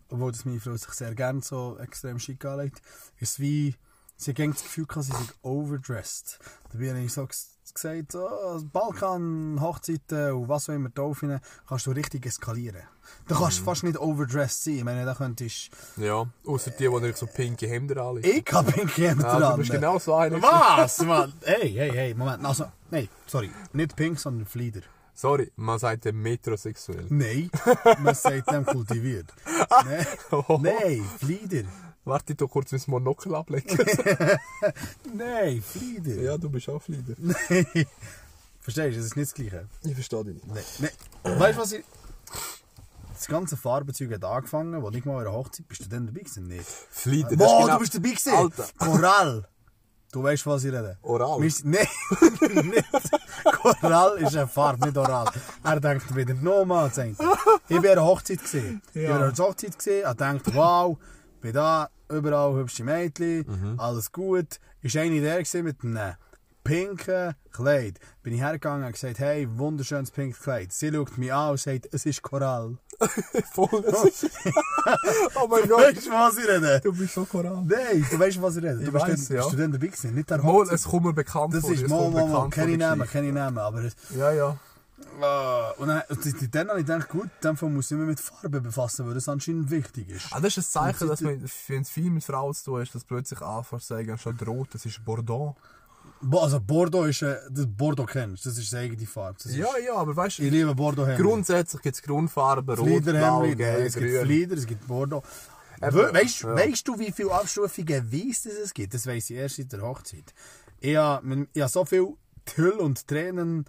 [0.10, 2.82] obwohl das meine Frau sich sehr gerne so extrem schick anlegt,
[3.20, 3.76] ist es wie,
[4.16, 6.40] sie hat das Gefühl gehabt, sie sei overdressed.
[6.72, 11.86] Dabei habe ich so ges- gesagt, so, Balkan, Hochzeiten und was auch immer, Dolphinen, kannst
[11.88, 12.84] du richtig eskalieren.
[13.28, 14.76] Da kannst du fast nicht overdressed sein.
[14.78, 18.44] Ich meine, da könntest Ja, außer die, die so pinke Hemden anlegen.
[18.46, 20.42] ich habe pinke Hemden Ja, du bist genau so einer.
[20.42, 21.34] Was, Mann?
[21.44, 22.46] Hey, hey, hey, Moment.
[22.46, 23.50] Also, nein, sorry.
[23.74, 24.82] Nicht pink, sondern Flieder.
[25.20, 27.08] Sorry, man sagt dem metrosexuell.
[27.10, 27.50] Nein,
[28.00, 29.34] man sagt dem kultiviert.
[29.84, 30.06] Nein,
[30.62, 31.64] nein, Flieder.
[32.06, 33.78] Warte doch kurz, bis Monokel ablegen.
[35.14, 36.22] Nein, Flieder.
[36.22, 37.16] ja, du bist auch Flieder.
[38.62, 39.68] Verstehst du, das ist nicht das Gleiche.
[39.84, 40.48] Ich verstehe dich nicht.
[40.80, 40.92] Nein,
[41.24, 41.40] nein.
[41.40, 41.84] Weißt du, was ich.
[43.14, 46.20] Das ganze Farbenzeug hat angefangen, wo ich mal an einer Hochzeit bist du dann dabei
[46.20, 46.48] gewesen?
[46.48, 46.68] Nicht.
[46.92, 48.34] Flieder, Boah, genau- du bist dabei gewesen.
[48.34, 48.68] Alter.
[48.78, 49.48] Korall.
[50.12, 50.98] Du weißt, was ich rede.
[51.02, 51.42] Oral?
[51.42, 52.86] Wir Nein, nicht.
[53.44, 55.30] Korall ist eine Farbe, nicht oral.
[55.64, 57.20] Er denkt wieder, nochmal, denkt.
[57.68, 58.40] Ich war an Hochzeit.
[58.40, 58.82] Gewesen.
[58.94, 59.10] Ich Ja.
[59.12, 60.98] war an Hochzeit gewesen, er denkt, wow,
[61.42, 63.80] bin da, überall hübsche Mädchen, Mhm.
[63.80, 64.60] alles gut.
[64.82, 66.14] Ist eine der mit einem
[66.64, 68.00] pinken Kleid.
[68.24, 70.72] Bin ich hergegangen und gesagt, hey, wunderschönes pinkes Kleid.
[70.72, 72.78] Sie schaut mich an und sagt, es ist Korall.
[73.54, 73.82] Voll.
[73.84, 74.30] das ist-
[75.36, 76.82] oh mein Du Gott, weißt, was ich rede?
[76.84, 77.64] du bist so koral.
[77.66, 78.76] Nein, du weißt, was ich rede.
[78.78, 79.50] Du Ich bist, weiss, dann, ja.
[79.50, 81.72] du dann dabei gewesen, nicht der Mal, es kommt mir bekannt Das vor.
[81.74, 83.18] ist mal, mal, mal, keine die Namen, Geschichte.
[83.20, 83.84] keine Namen, aber
[84.18, 84.58] Ja, ja.
[85.22, 86.02] Ah, und dann,
[86.52, 89.70] dann habe ich gedacht, gut, Fall muss ich mich mit Farbe befassen, weil das anscheinend
[89.70, 90.28] wichtig ist.
[90.32, 92.96] Ah, das ist ein Zeichen, dass man, wenn es viel mit Frauen zu tun hast,
[92.96, 95.56] dass plötzlich anfängt zu sagen, anstatt rot, das ist Bordeaux.
[96.22, 99.38] Bo- Also Bordeaux ist, äh, das Bordeaux kennst das ist seine eigene Farbe.
[99.38, 101.20] Das ist, Ja, ja, aber weißt Ich du, liebe Bordeaux Hemd.
[101.20, 104.22] Grundsätzlich gibt es Grundfarben, rot, blau, gelb, es gibt.
[104.24, 105.24] Flieder, es gibt Bordeaux.
[105.80, 106.56] We weißt, ja.
[106.56, 108.94] weißt du, wie viele Abstufungen Weiss das es gibt?
[108.96, 110.34] Das weiss ich erst seit der Hochzeit.
[110.80, 113.66] Ich habe, ich habe so viel Tüll und Tränen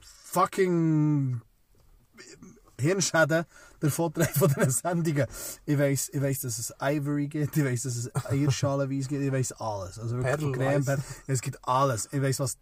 [0.00, 1.40] fucking
[2.80, 3.44] Hirnschäden
[3.82, 5.26] davon trägt von diesen Sendungen.
[5.66, 9.32] Ich weiss, ich weiss, dass es Ivory gibt, ich weiss, dass es Eierschalenweiss gibt, ich
[9.32, 9.98] weiss alles.
[9.98, 12.08] Also wirklich von Creme, es gibt alles.
[12.12, 12.58] Ich weiss, was,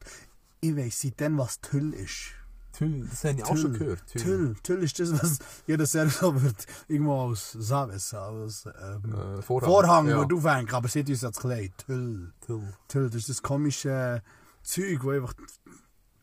[0.60, 2.32] ich weiss seitdem, was Tüll ist.
[2.72, 4.06] Tüll, das habe ich auch schon gehört.
[4.06, 4.54] Tüll.
[4.62, 9.68] Tüll ist das, was jeder Server wird irgendwo aus Sabes, aus ähm, Äh, Vorhang.
[9.68, 10.18] Vorhang, Ja.
[10.20, 11.72] wird aufhängen, aber sieht uns als Kleid.
[11.84, 12.32] Tüll.
[12.46, 12.72] Tüll.
[12.88, 14.22] Tüll, das ist das komische
[14.62, 15.34] Zeug, wo einfach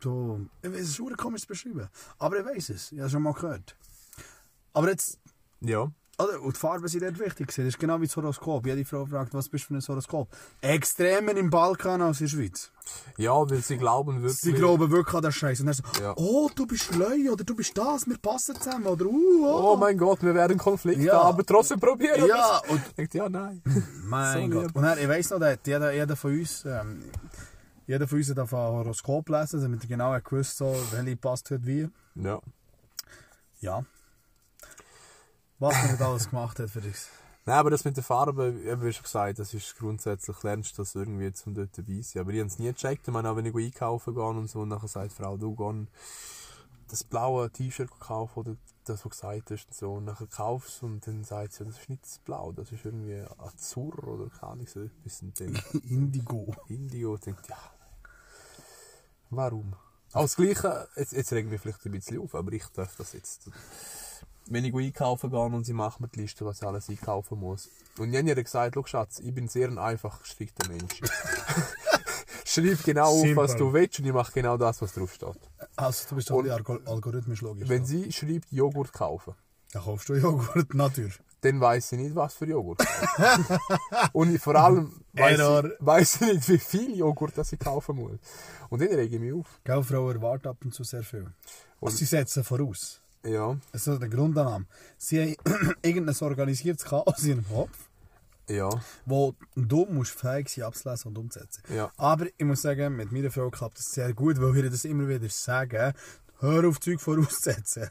[0.01, 0.39] so...
[0.61, 1.89] Ich weiß, es ist verdammt komisch zu beschreiben.
[2.17, 3.75] Aber ich weiß es, ich habe es schon mal gehört.
[4.77, 5.19] Aber jetzt...
[5.61, 5.91] Ja.
[6.19, 7.47] Oder, und die Farben sind dort wichtig.
[7.47, 8.65] Das ist genau wie das Horoskop.
[8.65, 10.27] Jede Frau fragt, was bist du für ein Horoskop?
[10.61, 12.71] Extremer im Balkan als in der Schweiz.
[13.17, 14.39] Ja, weil sie glauben wirklich.
[14.39, 15.59] Sie glauben wirklich an den Scheiß.
[15.59, 16.13] Und dann so, Ja.
[16.15, 18.87] oh, du bist Leu oder du bist das, wir passen zusammen.
[18.87, 19.73] Oder, uh, oh.
[19.73, 21.19] Oh mein Gott, wir werden Konflikte Ja.
[21.23, 22.71] haben, aber trotzdem probieren wir Ja, es.
[22.71, 23.61] und Ich denke, ja, nein.
[24.05, 24.75] Mein So Gott.
[24.75, 27.03] Und dann, ich weiss noch, hat jeder, jeder von uns, ähm,
[27.85, 31.65] jeder von uns hat ein Horoskop gelesen, damit er genau gewusst so, welche passt heute
[31.67, 31.87] wie.
[32.15, 32.39] Ja.
[33.59, 33.85] Ja.
[35.59, 37.09] Was man nicht alles gemacht hat für uns.
[37.45, 40.81] Nein, aber das mit der Farbe, eben wie schon gesagt, das ist grundsätzlich, lernst du
[40.81, 42.21] das irgendwie zum dort dabei sein.
[42.21, 43.07] Aber ich habe es nie gecheckt.
[43.07, 45.55] Ich meine, auch wenn ich einkaufen gehe und so, und nachher sagt die Frau, du
[45.55, 45.87] geh
[46.89, 49.93] das blaue T-Shirt kaufen oder das, was du gesagt hast und so.
[49.93, 52.85] Und nachher kaufst du und dann sagt sie, das ist nicht das Blau, das ist
[52.85, 55.21] irgendwie Azur oder keine Ahnung, so etwas.
[55.21, 56.53] Und dann Indigo.
[56.67, 57.57] Indigo und denkt, ja,
[59.29, 59.73] warum?
[60.13, 63.13] Auch das Gleiche, jetzt, jetzt regen wir vielleicht ein bisschen auf, aber ich darf das
[63.13, 63.49] jetzt.
[64.49, 67.69] Wenn ich einkaufen gehe und sie machen mir die Liste, was ich alles einkaufen muss.
[67.97, 71.01] Und ich habe ihr gesagt, schau Schatz, ich bin sehr ein einfach gestrickter Mensch.
[72.45, 75.37] Schreib genau auf, was du willst und ich mache genau das, was drauf steht.
[75.75, 77.67] Also, du bist doch Und- algorithmisch logisch.
[77.67, 79.33] Wenn sie schreibt, Joghurt kaufen,
[79.73, 81.19] Dann kaufst du Joghurt, natürlich.
[81.41, 82.81] dann weiss sie nicht, was für Joghurt.
[84.13, 85.63] und ich- vor allem weiss Error.
[85.63, 88.17] sie, weiss nicht, wie viel Joghurt das ich kaufen muss.
[88.69, 89.59] Und dann rege ich mich auf.
[89.65, 91.27] Gell, Frauen erwarten ab und zu sehr viel.
[91.79, 93.01] Und sie setzen voraus.
[93.27, 94.65] Ja, Das ist der Grundannahme.
[94.97, 97.89] Sie haben irgendein organisiertes Chaos in ihrem Kopf.
[98.49, 98.69] ja.
[99.05, 101.61] wo du musst fähig sein, abzulesen und umzusetzen.
[101.73, 101.91] Ja.
[101.97, 105.07] Aber ich muss sagen, mit meiner Frau klappt das sehr gut, weil wir das immer
[105.09, 105.93] wieder sagen.
[106.39, 107.89] Hör auf, Zeug vorauszusetzen.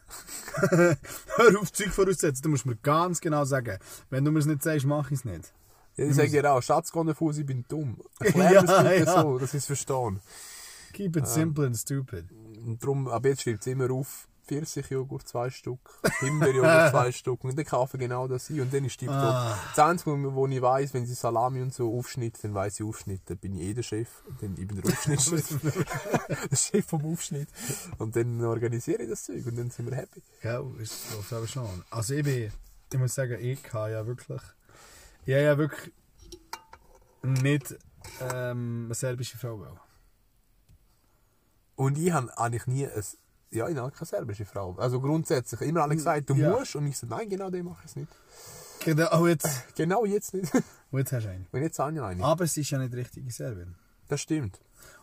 [0.71, 2.43] Hör auf, Zeug vorauszusetzen.
[2.43, 3.79] Du musst mir ganz genau sagen.
[4.09, 5.53] Wenn du mir es nicht sagst, mach ich es nicht.
[5.97, 8.01] Ja, ich sage dir auch, Schatz, geh nicht aus, ich bin dumm.
[8.21, 9.23] Erklär Ja, es bitte ja.
[9.23, 10.21] so, dass ich es verstehe.
[10.93, 12.25] Keep it simple and stupid.
[12.65, 17.57] Und darum, ab jetzt schreibt sie immer auf, Pfirsichjoghurt zwei Stück, Himbeerjoghurt zwei Stück und
[17.57, 19.59] dann kaufe ich genau das ein und dann ist die Ah.
[19.75, 23.23] Das Einzige, wo ich weiss, wenn sie Salami und so aufschnitt, dann weiss ich Aufschnitt,
[23.27, 24.09] dann bin ich eh der Chef,
[24.41, 25.61] dann ich bin der Aufschnittchef,
[26.51, 27.49] der Chef vom Aufschnitt
[27.99, 30.23] und dann organisiere ich das Zeug und dann sind wir happy.
[30.43, 31.85] Gell, ist läuft aber schon.
[31.91, 32.53] Also ich bin,
[32.93, 34.43] ich muss sagen, ich habe ja wirklich,
[35.25, 35.93] ich habe ja wirklich
[37.23, 37.75] nicht
[38.21, 39.81] ähm, eine serbische Frau wollen.
[41.75, 43.05] Und ich habe eigentlich nie ein,
[43.51, 44.75] ja, ich habe keine serbische Frau.
[44.77, 46.51] Also grundsätzlich, immer alle gesagt, du Ja.
[46.51, 48.13] musst und ich so, nein, genau den mache ich es nicht.
[48.85, 50.53] Genau, jetzt, Genau jetzt nicht.
[50.93, 51.47] oh, jetzt hast du eine.
[51.51, 52.25] Und jetzt habe ich eine.
[52.25, 53.75] Aber sie ist ja nicht richtige Serbin.
[54.09, 54.61] Das stimmt.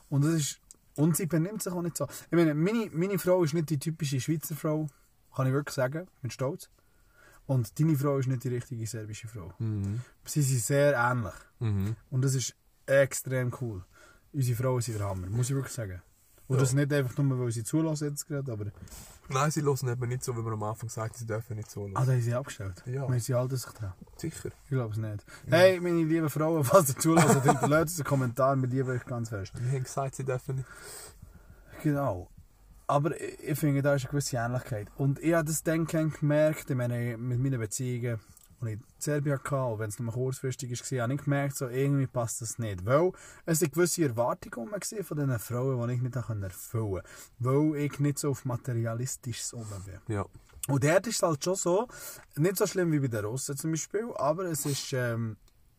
[0.09, 0.59] Und, das ist,
[0.95, 2.05] und sie benimmt sich auch nicht so.
[2.05, 4.87] Ich meine, meine, meine Frau ist nicht die typische Schweizer Frau,
[5.35, 6.69] kann ich wirklich sagen, mit Stolz.
[7.45, 9.51] Und deine Frau ist nicht die richtige serbische Frau.
[10.23, 11.33] Sie sind sehr ähnlich.
[11.59, 11.95] Mhm.
[12.09, 13.83] Und das ist extrem cool.
[14.31, 16.01] Unsere Frauen sind der Hammer, muss ich wirklich sagen.
[16.47, 18.65] Und das nicht einfach nur, weil sie zulassen jetzt gerade, aber...
[19.29, 21.93] Nein, sie hören eben nicht so, wie man am Anfang sagt, sie dürfen nicht hören.
[21.95, 22.83] Ah, da haben sie abgestellt.
[22.85, 23.07] Ja.
[23.07, 23.93] Meinen sie halten sich dran?
[24.17, 24.49] Sicher.
[24.63, 25.25] Ich glaube es nicht.
[25.47, 29.53] Hey, meine lieben Frauen, falls ihr zulässt, hinterlasst einen Kommentar, wir lieben euch ganz fest.
[29.55, 30.67] Wir haben gesagt, sie dürfen nicht.
[31.81, 32.29] Genau.
[32.87, 34.89] Aber ich, ich finde, da ist eine gewisse Ähnlichkeit.
[34.97, 38.19] Und ich habe das dann gemerkt, ich meine, mit meinen Beziehungen,
[38.67, 42.07] ich in Serbien hatte, auch wenn es nur kurzfristig war, habe ich gemerkt, so, irgendwie
[42.07, 42.85] passt das nicht.
[42.85, 43.11] Weil
[43.45, 47.03] es eine gewisse Erwartung gewesen von diesen Frauen, die ich nicht erfüllen konnte.
[47.39, 50.15] Weil ich nicht so auf materialistisches um bin.
[50.15, 50.25] Ja.
[50.67, 51.87] Und dort ist es halt schon so,
[52.37, 55.35] nicht so schlimm wie bei den Russen zum Beispiel, aber es ist ähm,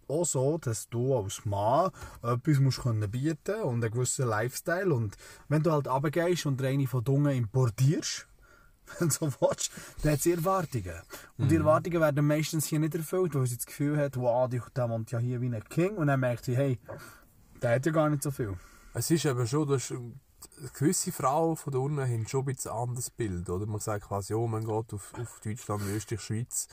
[0.08, 1.90] auch so, dass du als Mann
[2.22, 4.92] etwas musst können bieten und einen gewissen Lifestyle.
[4.94, 5.16] Und
[5.48, 8.26] wenn du halt runtergehst und eine von Dungen importierst,
[8.98, 9.70] wenn du so willst,
[10.02, 11.00] dann hat sie Erwartungen.
[11.38, 14.88] Und die Erwartungen werden meistens hier nicht erfüllt, weil sie das Gefühl hat, wow, der
[14.88, 15.96] wohnt ja hier wie ein King.
[15.96, 16.78] Und dann merkt sie, hey,
[17.62, 18.56] der hat ja gar nicht so viel.
[18.92, 19.92] Es ist eben schon, dass
[20.78, 23.48] gewisse Frauen von da unten haben schon ein bisschen anderes Bild.
[23.48, 23.66] Oder?
[23.66, 26.68] Man sagt quasi, oh mein Gott, auf, auf Deutschland, Österreich, Schweiz,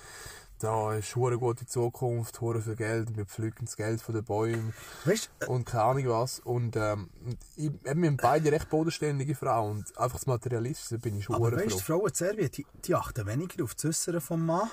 [0.62, 4.74] da ist eine gute Zukunft, hure viel Geld, wir pflücken das Geld von den Bäumen
[5.06, 6.40] Weißt und keine Ahnung was.
[6.40, 7.10] Und ähm,
[7.56, 11.82] ich, wir haben beide recht bodenständige Frauen und einfach das Materialistische bin ich hure weißt
[11.82, 11.98] froh.
[11.98, 14.70] Frauen in Serbien, die, die achten weniger auf das Äußere vom Mann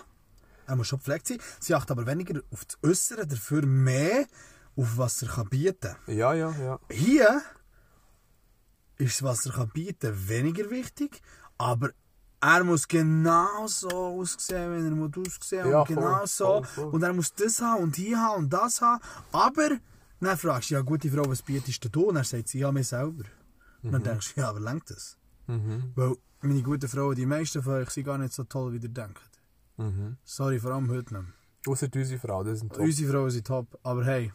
[0.66, 1.38] Er muss schon gepflegt sein.
[1.58, 4.26] Sie achtet aber weniger auf das Äußere, dafür mehr
[4.76, 6.16] auf was er kann bieten kann.
[6.16, 6.78] Ja, ja, ja.
[6.90, 7.40] Hier
[8.98, 11.22] ist, was er kann bieten weniger wichtig,
[11.56, 11.90] aber
[12.40, 16.44] er muss genau so aussehen, wie er muss aussehen Ja, und genau voll, so.
[16.44, 16.94] voll, voll.
[16.94, 19.02] Und er muss das haben und hier haben und das haben.
[19.32, 19.70] Aber
[20.20, 22.08] dann fragst du, ja gute Frau, was bietest du?
[22.08, 23.24] Und er sagt sie, ja, mir selber.
[23.82, 23.92] Und Mhm.
[23.92, 25.16] dann denkst du, ja, aber lenkt das?
[25.46, 28.88] Weil meine guten Frauen, die meisten von euch sind gar nicht so toll, wie ihr
[28.88, 29.20] denkt.
[29.76, 30.16] Mhm.
[30.24, 31.32] Sorry, vor allem heute nicht.
[31.66, 32.82] Außer unsere Frau, das sind top.
[32.84, 34.32] Unsere Frauen sind top, aber hey,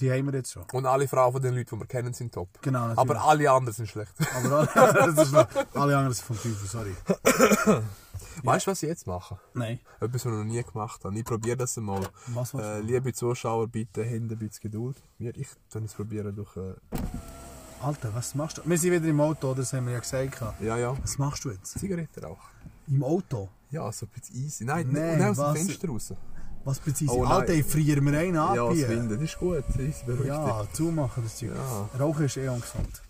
[0.00, 0.64] die haben wir jetzt schon.
[0.72, 2.48] Und alle Frauen von den Leuten, die wir kennen, sind top.
[2.62, 2.98] Genau, natürlich.
[2.98, 4.12] Aber alle anderen sind schlecht.
[4.34, 6.96] Aber alle, das ist noch, alle anderen sind vom Teufel, sorry.
[8.44, 9.38] Weißt du, was ich jetzt mache?
[9.54, 9.78] Nein.
[10.00, 11.18] Etwas, was ich noch nie gemacht habe.
[11.18, 12.00] Ich probiere das einmal.
[12.28, 14.96] Was Äh, liebe Zuschauer, bitte habt ein bisschen Geduld.
[15.18, 16.56] Wir, ich tue es probieren durch.
[16.56, 16.74] Äh,
[17.82, 18.62] Alter, was machst du?
[18.64, 20.40] Wir sind wieder im Auto, das haben wir ja gesagt.
[20.60, 20.96] ja, ja.
[21.02, 21.78] Was machst du jetzt?
[21.78, 22.38] Zigaretten auch.
[22.88, 23.48] Im Auto?
[23.70, 24.64] Ja, so ein bisschen easy.
[24.64, 25.66] Nein, Nein, nicht aus dem?
[25.66, 26.12] Fenster raus.
[26.64, 27.24] Was bezieht Oh, oh.
[27.24, 29.64] Alter, ich friere mir einen ab Ja, das das ist gut.
[30.06, 31.50] Beruhig Ja, zumachen das Zeug.
[31.54, 31.88] Ja.
[31.98, 33.02] Rauchen ist eh ungesund.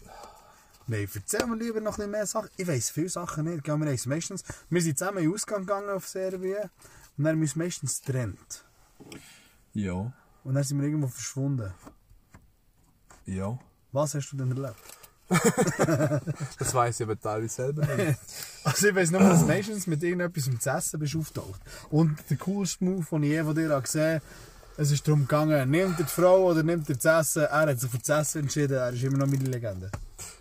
[0.86, 2.48] Nein, erzähl mir lieber noch ein bisschen mehr Sachen.
[2.56, 3.64] Ich weiss viele Sachen nicht.
[3.66, 6.62] Wir, haben meistens, wir sind zusammen in den Ausgang gegangen auf Serbien
[7.16, 8.64] und dann haben wir uns meistens getrennt.
[9.74, 10.12] Ja,
[10.44, 11.72] Und dann sind wir irgendwo verschwunden.
[13.26, 13.58] ja.
[13.94, 14.76] Was hast du denn erlebt?
[16.58, 18.18] Das weiss ich aber teilweise selber nicht.
[18.64, 21.60] Also ich weiss nur, dass meistens mit irgendetwas zu essen bist auftaucht.
[21.90, 24.22] Und der coolste Move, den ich je von dir gesehen habe,
[24.76, 27.42] es ist darum gegangen, nimmt er die Frau oder nimmt er das Essen?
[27.42, 29.90] Er hat sich für das Essen entschieden, er ist immer noch meine Legende.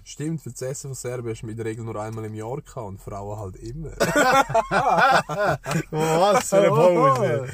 [0.04, 2.62] Stimmt, für das Essen von Serbien hast du in der Regel nur einmal im Jahr
[2.62, 3.92] gehabt und Frauen halt immer.
[5.92, 7.48] Was für eine Pause!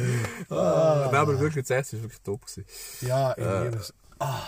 [0.50, 2.46] Nein, aber wirklich, das Essen war wirklich top.
[2.46, 2.66] Gewesen.
[3.02, 3.94] Ja, ich liebe es.
[4.20, 4.42] Ah,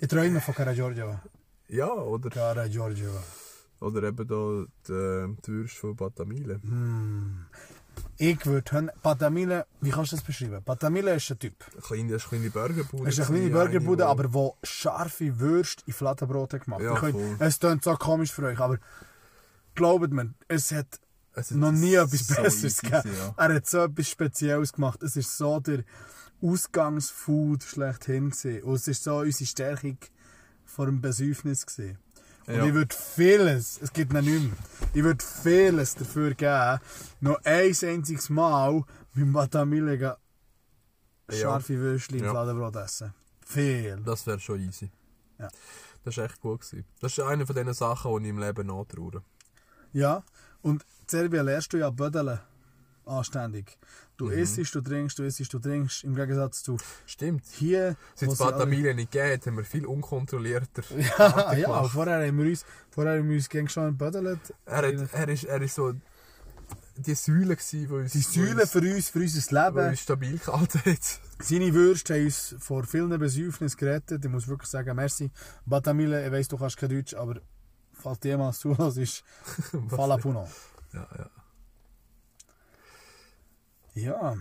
[0.00, 1.18] ich träume von Cara Giorgio.
[1.70, 3.10] Ja, oder, Cara Giorgio.
[3.80, 6.60] oder eben da die, die Würste von Batamile.
[8.18, 10.62] Ich würde hören, Patamile, wie kannst du das beschreiben?
[10.64, 11.54] Patamile ist ein Typ.
[11.72, 13.08] Eine kleine, ist eine kleine Burgerbude.
[13.08, 16.82] Es ist eine kleine Burgerbude, aber wo scharfe Würste in Fladenbrot hat gemacht.
[16.82, 18.78] Ja, könnt- es klingt so komisch für euch, aber
[19.74, 21.00] glaubt mir, es hat
[21.34, 23.10] Es noch nie etwas so Besseres gegeben.
[23.16, 23.34] ja.
[23.36, 25.02] Er hat so etwas Spezielles gemacht.
[25.02, 25.84] Es ist so der
[26.42, 28.62] Ausgangsfood schlechthin gewesen.
[28.64, 29.98] Und es ist so unsere Stärkung
[30.70, 31.98] vor dem Besäufnis gewesen.
[32.46, 32.64] Und Ja.
[32.66, 34.52] ich würde vieles, es gibt noch nicht mehr,
[34.94, 36.80] ich würde vieles dafür geben,
[37.20, 40.14] noch ein einziges Mal Batamile gehen,
[41.30, 41.36] Ja.
[41.36, 42.30] scharfe Würstchen im Ja.
[42.30, 43.12] Fladenbrot essen.
[43.44, 44.00] Viel.
[44.04, 44.90] Das wäre schon easy.
[45.38, 45.48] Ja.
[46.04, 46.60] Das war echt gut.
[46.62, 46.84] Gewesen.
[47.00, 49.22] Das ist eine von diesen Sachen, die ich im Leben nachtraue.
[49.92, 50.22] Ja,
[50.62, 52.38] und in Serbien lernst du ja Bödeln
[53.10, 53.76] anständig.
[54.16, 54.32] Du Mhm.
[54.32, 57.42] isst, du trinkst, du isst, du trinkst, im Gegensatz zu Stimmt.
[57.52, 60.82] hier, Seit es Batamile nicht geht, haben wir viel unkontrollierter.
[61.18, 61.92] Ja, ja, gemacht.
[61.92, 64.40] vorher haben wir uns, vorher haben wir uns gegen schon gebödelt.
[64.66, 65.94] Er, hat, er, ist, er ist so
[66.96, 69.88] die Säule gewesen, die uns, Die Säule für uns, für unser die Leben.
[69.88, 71.20] uns stabil gehalten hat.
[71.42, 74.22] Seine Würste haben uns vor vielen Besäufnissen gerettet.
[74.22, 75.30] Ich muss wirklich sagen, merci.
[75.64, 77.40] Batamile, ich weiss, du kannst kein Deutsch, aber
[77.94, 79.24] falls du jemals zuhörst, ist
[79.88, 80.46] Falapuno.
[80.92, 81.30] Ja, ja.
[83.94, 84.36] Ja.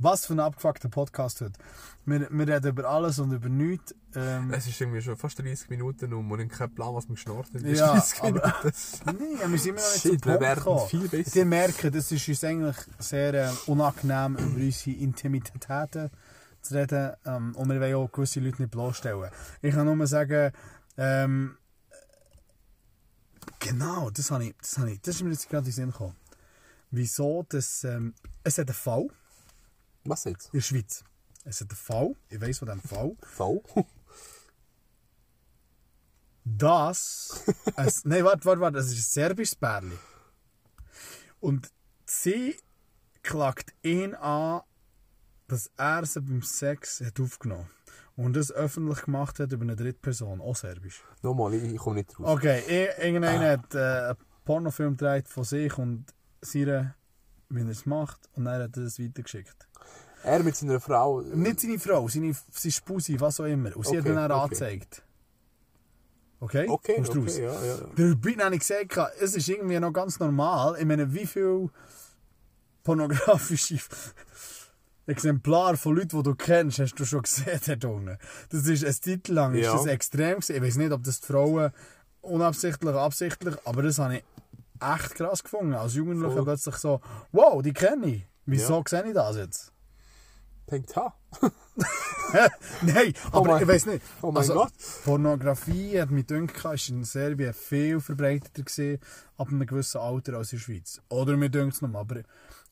[0.00, 1.58] Was für ein abgefuckter Podcast heute.
[2.06, 3.94] Wir, wir reden über alles und über nichts.
[4.14, 7.08] Ähm, Es ist irgendwie schon fast 30 Minuten um und ich habe keinen Plan, was
[7.08, 7.66] wir geschnarrt haben.
[7.74, 8.72] Ja, 30 aber- Minuten.
[9.40, 11.36] Nein, wir sind immer noch nicht Shit, zum wir Punkt viel besser.
[11.36, 16.10] Ihr merkt, es ist uns eigentlich sehr äh, unangenehm, über unsere Intimitäten
[16.62, 17.12] zu reden.
[17.26, 19.30] Ähm, und wir wollen auch gewisse Leute nicht bloßstellen.
[19.62, 20.52] Ich kann nur sagen,
[20.96, 21.56] ähm,
[23.58, 25.90] genau, das, habe ich, das, habe ich, das ist mir jetzt gerade in den Sinn
[25.90, 26.14] gekommen.
[26.90, 29.08] Wieso das, ähm, es hat einen Fall
[30.04, 30.46] Was jetzt?
[30.46, 31.04] in der Schweiz.
[31.44, 33.62] Es hat einen Fall, ich weiss von diesem Fall, V?
[36.56, 37.44] dass.
[37.76, 39.98] es, nein, warte, warte, warte, es ist ein serbisches Pärchen.
[41.40, 41.70] Und
[42.06, 42.56] sie
[43.22, 44.62] klagt ihn an,
[45.46, 47.68] dass er sie beim Sex hat aufgenommen
[48.16, 51.02] und das öffentlich gemacht hat über eine Drittperson, auch serbisch.
[51.22, 52.36] Nochmal, ich, ich komme nicht raus.
[52.36, 52.62] Okay,
[52.98, 56.04] irgendeiner hat äh, einen Pornofilm gedreht von sich und
[56.40, 56.94] seiner,
[57.48, 59.68] wie er es macht, und dann hat er das weitergeschickt.
[60.24, 61.20] Er mit seiner Frau.
[61.20, 63.74] Nicht seine Frau, seine, seine Spusi, was auch immer.
[63.76, 64.42] Und sie Okay, hat ihn dann okay.
[64.42, 65.02] angezeigt.
[66.40, 66.66] Okay?
[66.68, 67.32] Okay, Kommst du raus?
[67.34, 67.74] okay, ja, ja.
[67.76, 68.14] ja.
[68.14, 70.76] Dabei habe ich gesagt, es ist irgendwie noch ganz normal.
[70.78, 71.68] Ich meine, wie viel
[72.84, 73.78] pornografische
[75.06, 78.18] Exemplare von Leuten, die du kennst, hast du schon gesehen dort unten.
[78.50, 79.72] Das ist eine Zeit lang ist Ja.
[79.72, 80.56] das extrem gewesen.
[80.56, 81.72] Ich weiß nicht, ob das die Frauen
[82.20, 84.24] unabsichtlich absichtlich, aber das habe ich
[84.80, 85.74] echt krass gefunden.
[85.74, 86.44] Als Jugendlicher Voll.
[86.44, 87.00] plötzlich so,
[87.32, 88.26] wow, die kenne ich.
[88.46, 88.82] Wieso Ja.
[88.88, 89.72] sehe ich das jetzt?
[90.70, 91.14] Denkt, ha.
[92.82, 94.04] Nein, aber mein- ich weiß nicht.
[94.22, 94.72] oh mein Gott.
[95.04, 99.00] Pornografie hat mich gedacht, ist in Serbien viel verbreiteter gesehen
[99.36, 101.00] ab einem gewissen Alter als in der Schweiz.
[101.08, 102.00] Oder mir denkt es noch mal.
[102.00, 102.20] Aber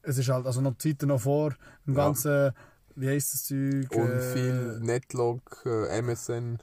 [0.02, 1.54] es ist halt also noch die Zeit noch vor
[1.86, 2.04] dem Ja.
[2.04, 2.52] ganzen,
[2.96, 3.90] wie heisst das Zeug?
[3.92, 6.58] Und äh, viel Netlog, äh, MSN.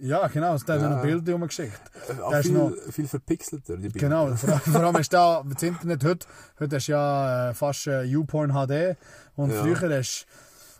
[0.00, 0.88] Ja, genau, es hat Ja.
[0.88, 1.78] noch Bilder rumgeschickt.
[2.08, 3.98] Äh, auch Da viel, noch- viel verpixelter, die Bilder.
[4.08, 6.26] Genau, vor, vor allem ist da das Internet heute,
[6.58, 8.96] heute hast du ja äh, fast äh, YouPorn HD
[9.36, 9.62] und Ja.
[9.62, 10.26] früher hast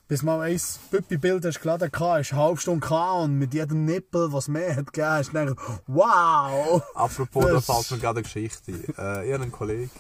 [0.08, 4.32] bis mal ein Püppi-Bild hast geladen hast eine halbe Stunde gehabt und mit jedem Nippel,
[4.32, 6.82] was mehr hat gegeben, hast du gedacht, wow!
[6.94, 8.72] Apropos, da Das- fällt mir gerade eine Geschichte.
[8.72, 9.90] Äh, ich habe einen Kollegen.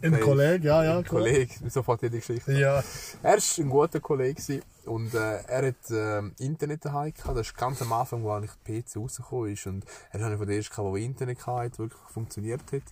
[0.00, 0.20] Ein.
[0.20, 1.22] Kollege, ja, ja, Ein klar.
[1.22, 2.52] Kollege, dir die Geschichte?
[2.52, 2.82] Ja.
[3.22, 7.36] Er war ein guter Kollege und äh, er hat ähm, Internet daheim gehabt.
[7.36, 9.66] Das ist ganz am Anfang, wo eigentlich der PC rausgekommen ist.
[9.66, 12.82] Und er ist einer von den ersten, der Internet hatte, wirklich funktioniert hat.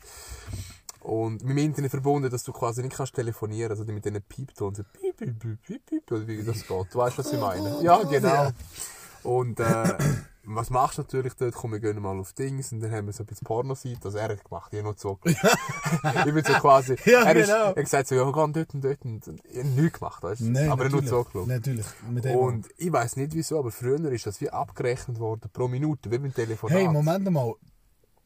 [1.00, 4.74] Und mit dem Internet verbunden, dass du quasi nicht kannst telefonieren, also mit diesen Pieptonen,
[4.74, 6.86] so piep, piep, piep, piep, oder wie das geht.
[6.92, 7.80] Du weißt, was ich meine?
[7.82, 8.50] Ja, genau.
[9.22, 9.94] Und äh,
[10.46, 11.54] was machst du natürlich dort?
[11.54, 14.04] Komm, wir gehen mal auf Dings und dann haben wir so ein bisschen Pornoseite.
[14.04, 15.18] Also er hat gemacht, ich habe noch so.
[15.24, 16.96] ich bin so quasi.
[17.06, 17.58] Ja, er, ist, genau.
[17.58, 19.04] er hat gesagt so, ja, geh dort und dort.
[19.04, 20.44] Und ich habe nichts gemacht, weißt du?
[20.50, 21.46] Nein, Aber er hat nur zugeschaut.
[21.46, 22.36] Natürlich, mit dem.
[22.36, 26.18] Und ich weiß nicht wieso, aber früher ist das wie abgerechnet worden pro Minute, wie
[26.18, 26.78] beim Telefonat.
[26.78, 27.54] hey, Moment mal.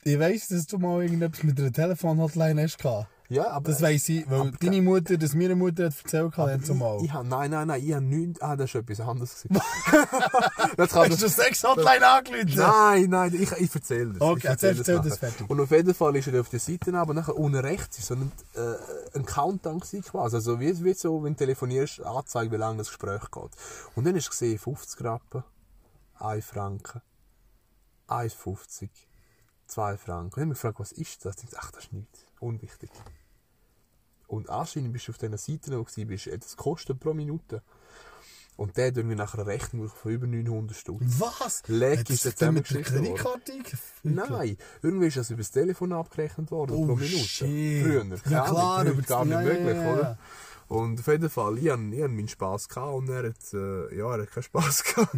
[0.03, 3.09] Ich weiss, dass du mal irgendetwas mit einer Telefonhotline hast gehabt.
[3.31, 6.67] Ja, aber Das weiss ich, weil deine Mutter, das meine Mutter hat erzählt hat, ich,
[6.67, 6.99] zumal.
[7.05, 8.43] ich hab, nein, nein, nein, ich habe nichts.
[8.43, 9.47] Ah, das ist etwas anderes.
[10.77, 12.55] das kann Hast du Sex-Hotline angerufen?
[12.57, 14.21] Nein, nein, ich, ich erzähle das.
[14.21, 15.09] Okay, ich erzähl erzähl- nachher.
[15.11, 15.49] das fertig.
[15.49, 18.15] Und auf jeden Fall ist er auf der Seite aber nachher unten rechts ist so
[18.15, 20.35] ein, äh, ein Countdown gewesen quasi.
[20.35, 23.51] Also wie, wie so, wenn du telefonierst, anzeigt, wie lange das Gespräch geht.
[23.95, 25.45] Und dann hast du gesehen, 50 Rappen,
[26.19, 27.01] 1 Franken,
[28.09, 28.89] 1,50,
[29.69, 30.25] 2 Franken.
[30.25, 31.37] Und ich habe mich gefragt, was ist das?
[31.45, 32.25] Ich dachte, ach, das ist nichts.
[32.41, 32.91] Unwichtig.
[34.31, 37.63] Und anscheinend bist du auf dieser Seite noch gewesen, bist, das kostet pro Minute.
[38.57, 41.01] Und der hat irgendwie nachher eine Rechnung von über 900 Stutz.
[41.19, 41.63] Was?
[41.63, 43.15] Hat ist das der zusammengeschichtet worden.
[43.17, 47.17] Kreditkarte Nein, irgendwie ist das über das Telefon abgerechnet worden Oh, pro Minute.
[47.17, 47.83] shit.
[47.83, 48.05] Früher.
[48.29, 49.93] Ja, klar, über gar nicht möglich, ja, ja.
[49.95, 50.19] oder?
[50.71, 53.99] Und auf jeden Fall, ich hatte, ich hatte meinen Spass gehabt und er hat, äh,
[53.99, 55.17] ja, er hat keinen Spass gehabt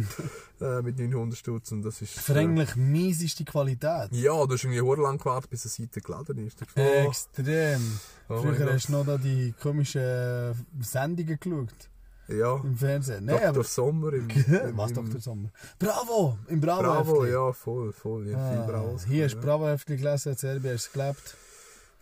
[0.59, 2.19] äh, mit 900 Stutz und das ist...
[2.19, 4.09] Für eigentlich mieseste Qualität.
[4.13, 6.57] ja, du hast irgendwie hure lang gewartet, bis die Seite geladen ist.
[6.75, 7.99] Oh, Extrem.
[8.29, 11.89] Oh Früher hast du noch da die komischen äh, Sendungen geschaut
[12.29, 13.25] ja, im Fernsehen.
[13.25, 13.49] Nein, Dr.
[13.49, 13.63] aber...
[13.63, 14.29] Sommer im...
[14.47, 15.19] im Was, Dr.
[15.19, 15.49] Sommer?
[15.77, 16.39] Bravo!
[16.47, 16.81] Im Bravo.
[16.81, 17.31] Bravo, Heftli.
[17.31, 18.27] ja, voll, voll.
[18.29, 18.97] Ja, Ah, Bravo.
[19.07, 21.35] hier hast du Bravo Heftli gelesen, in Serbien hast du gelebt.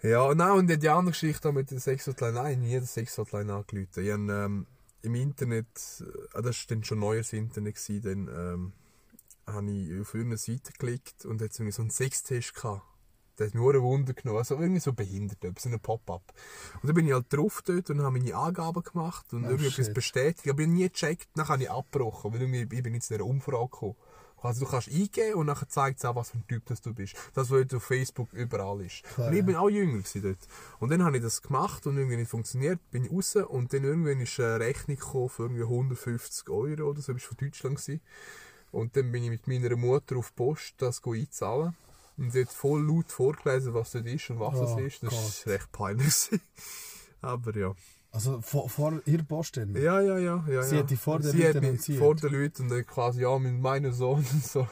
[0.04, 4.04] Ja, nein, und die andere Geschichte mit der Sexhotline, nein, nie der Sexhotline angerufen.
[4.04, 4.66] Ich habe ähm,
[5.04, 5.68] im Internet,
[6.00, 8.74] äh, ah, das war dann schon neues Internet, gewesen, dann ähm,
[9.46, 12.82] habe ich auf irgendeine Seite geklickt und hat so einen Sextest gehabt.
[13.38, 16.34] Der hat mich nur ein Wunder genommen, also irgendwie so behindert, etwas, so ein Pop-up.
[16.82, 19.68] Und dann bin ich halt drauf dort und habe meine Angaben gemacht und Oh, irgendwie
[19.68, 19.94] etwas shit.
[19.94, 23.10] bestätigt, aber ich habe nie gecheckt, dann habe ich abgebrochen, weil irgendwie, ich bin jetzt
[23.12, 23.96] in einer Umfrage gekommen.
[24.42, 26.94] Also du kannst eingeben und dann zeigt es auch, was für ein Typ das du
[26.94, 27.16] bist.
[27.34, 29.04] Das, was heute auf Facebook überall ist.
[29.04, 30.38] Klar, und ich bin auch jünger dort.
[30.80, 33.84] Und dann habe ich das gemacht und irgendwie nicht funktioniert, bin ich raus und dann
[33.84, 37.78] irgendwann ist eine Rechnung gekommen für irgendwie 150 Euro oder so, das war von Deutschland.
[37.78, 38.02] Gewesen.
[38.72, 41.76] Und dann bin ich mit meiner Mutter auf die Post das einzahlen.
[42.18, 45.04] Und sie hat voll laut vorgelesen, was das ist und was Oh das ist.
[45.04, 45.46] Das Gott.
[45.48, 46.30] war recht peinlich.
[47.22, 47.74] Aber ja.
[48.14, 49.76] Also vor, vor ihr Postin.
[49.76, 50.44] Ja, ja, ja.
[50.50, 50.82] ja Sie ja.
[50.82, 52.00] hat dich vor den Sie hat Leuten mich entziert.
[52.00, 54.68] vor den Leuten und dann quasi, ja, mit meinem Sohn und so.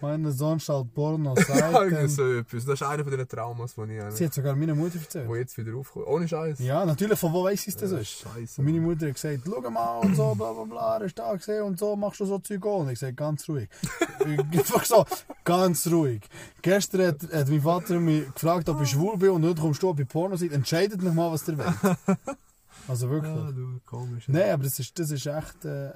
[0.00, 2.08] Mein Sohn schaut Porno, Irgendwie Seiten.
[2.08, 2.64] so etwas.
[2.66, 4.12] Das ist einer von diesen Traumas, die ich habe.
[4.12, 5.26] Sie hat sogar meiner Mutter erzählt.
[5.26, 6.06] Wo jetzt wieder aufkommt.
[6.08, 6.58] Ohne Scheiß.
[6.58, 8.10] Ja, natürlich, von wo weiss sie das Ja, ist?
[8.20, 8.60] Scheiße.
[8.60, 11.32] Und meine Mutter hat gesagt, schau mal und so, bla bla bla, er ist da
[11.34, 12.80] gesehen und so, machst du so Zeug auch.
[12.80, 13.68] Und ich gesagt, ganz ruhig.
[14.18, 15.06] Einfach so,
[15.42, 16.20] ganz ruhig.
[16.60, 19.94] Gestern hat, hat mein Vater mich gefragt, ob ich schwul bin und heute kommst du
[19.94, 20.52] bei Pornoseite.
[20.54, 21.96] Entscheidet noch mal, was ihr wollt.
[22.88, 23.34] Also wirklich.
[23.34, 24.28] Ja, du, komisch.
[24.28, 25.64] Nein, aber das ist, das ist echt...
[25.64, 25.92] Äh,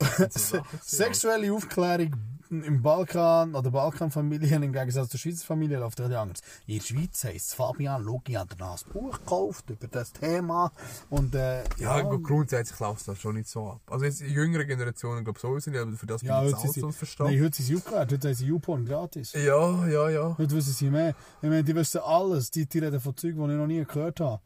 [0.30, 2.14] Se sexuelle Aufklärung
[2.50, 6.40] im Balkan oder Balkanfamilien im Gegensatz zur Schweizer Familie läuft etwas anders.
[6.66, 10.72] In der Schweiz heisst es, Fabian, habe dir ein Buch gekauft über das Thema
[11.10, 13.80] und äh, Ja, gut, grundsätzlich läuft das schon nicht so ab.
[13.90, 16.62] Also jetzt in jüngeren Generationen, glaube ich, sowieso nicht, aber für das ja, bin ich
[16.62, 17.32] jetzt sind auch sie, verstanden.
[17.34, 19.32] nein, heute sind sie aufgeklärt, heute haben sie YouPorn gratis.
[19.34, 20.38] Ja, ja, ja.
[20.38, 21.14] Heute wissen sie mehr.
[21.42, 24.20] Ich meine, die wissen alles, die, die reden von Zeugen, die ich noch nie gehört
[24.20, 24.40] habe.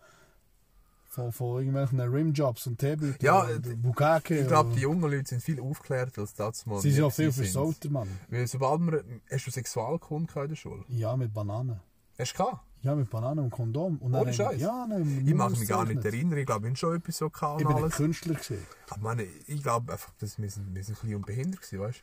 [1.13, 4.40] Von, von irgendwelchen Rimjobs und Teebeuteln Ja, und Bukake.
[4.40, 6.81] Ich glaube, die jungen Leute sind viel aufgeklärt als das mal.
[6.81, 8.08] Sie sind auch viel versauter, Mann.
[8.31, 10.85] Weil sobald man, hast du Sexualkunde in der Schule?
[10.88, 11.81] Ja, mit Bananen.
[12.19, 12.63] Hast du gehabt?
[12.81, 13.98] Ja, mit Bananen und Kondom.
[13.98, 14.58] Und Ohne Scheiß?
[14.58, 16.38] Ja, nein, Ich mag mich gar nicht erinnern.
[16.38, 17.94] Ich glaube, ich schon etwas so gehabt Ich bin ein alles.
[17.94, 18.67] Künstler gewesen.
[18.90, 22.02] Aber meine, ich glaube einfach, dass wir sind, wir sind ein bisschen unbehindert gewesen, weißt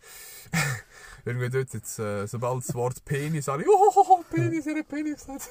[0.51, 0.57] du?
[1.26, 5.26] Irgendwie dort jetzt, äh, sobald das Wort Penis, alle, oh, oh, oh Penis, hat Penis
[5.26, 5.50] gesagt.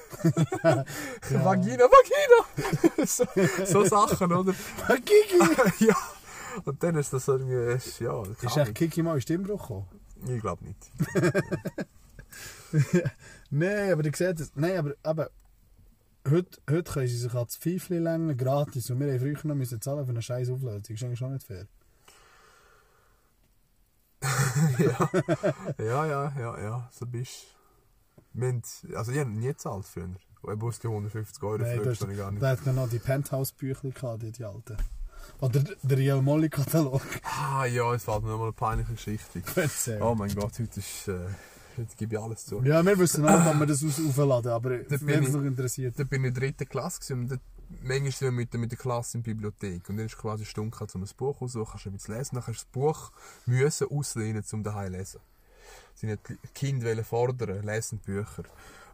[1.43, 3.05] Vagina, Vagina!
[3.05, 3.25] so,
[3.65, 4.53] so Sachen, oder?
[4.87, 5.39] Kiki!
[5.85, 5.95] ja.
[6.65, 8.75] Und dann ist das irgendwie, ja, Ist echt.
[8.75, 9.87] Kiki mal in Stimmbruch gekommen?
[10.27, 10.91] ich glaube nicht.
[13.49, 14.51] Nein, aber ich sehe das.
[14.55, 15.29] Nein, aber, aber
[16.29, 18.89] heute, heute können sie sich als Pfeifli längen, gratis.
[18.89, 20.81] Und wir haben früher noch müssen zahlen für eine scheiß Aufladung.
[20.81, 21.67] Das ist eigentlich schon nicht fair.
[24.77, 25.09] ja.
[25.77, 27.58] ja, ja, ja, ja, so bist du.
[28.35, 28.61] Haben,
[28.95, 30.09] also ich habe nie gezahlt früher.
[30.41, 32.41] Ich wusste 150 Euro Nein, für du das habe ich gar nicht.
[32.41, 34.77] da hat man noch die Penthouse-Bücher gehabt, die, die alten.
[35.41, 37.01] Oder der Real Molly-Katalog.
[37.23, 39.41] Ah ja, es fällt mir nochmal eine peinliche Geschichte.
[40.01, 41.07] Oh mein Gott, heute ist...
[41.07, 41.19] Äh,
[41.77, 42.61] heute gebe ich alles zu.
[42.63, 45.99] Ja, wir wissen auch, wann wir das aufladen, aber wenn es noch interessiert.
[45.99, 47.41] Da bin ich in der dritten Klasse gewesen, und dort,
[47.83, 49.89] manchmal sind wir mit, der- mit der Klasse in die Bibliothek.
[49.89, 52.35] Und dann ist quasi eine Stunde um ein Buch auszusuchen, kannst du ein bisschen lesen,
[52.35, 53.11] dann hast du das Buch
[53.45, 55.19] müssen auslehnen, um daheim zu lesen.
[56.01, 56.17] Die
[56.53, 58.43] Kinder fordern, lesen Bücher.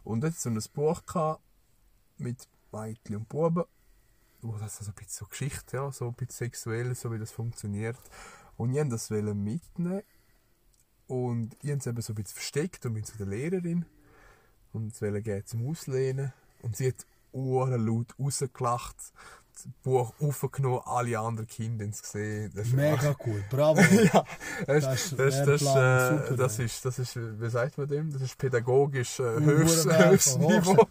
[0.04, 1.40] Und dort so ein Buch gehabt,
[2.18, 3.64] mit Mädchen und Buben,
[4.42, 7.32] wo das also ein bisschen so Geschichte, ja, so ein bisschen sexuell, so wie das
[7.32, 7.98] funktioniert.
[8.56, 10.02] Und ich wollte das mitnehmen
[11.06, 13.84] und ich habe es eben so ein bisschen versteckt und bin zu der Lehrerin
[14.72, 16.32] und es wollte zum Auslehnen.
[16.62, 18.96] Und sie hat laut rausgelacht,
[19.56, 22.52] das Buch aufgenommen, alle anderen Kinder es gesehen.
[22.54, 23.80] Ist Mega gut, bravo.
[23.80, 24.24] ja,
[24.66, 26.64] das, Das ist, ist das, das, Lehrplan, äh, super, das, ey.
[26.66, 28.12] ist, das ist, wie sagt man dem?
[28.12, 30.86] Das ist pädagogisch äh, Uh, höchstes, Niveau.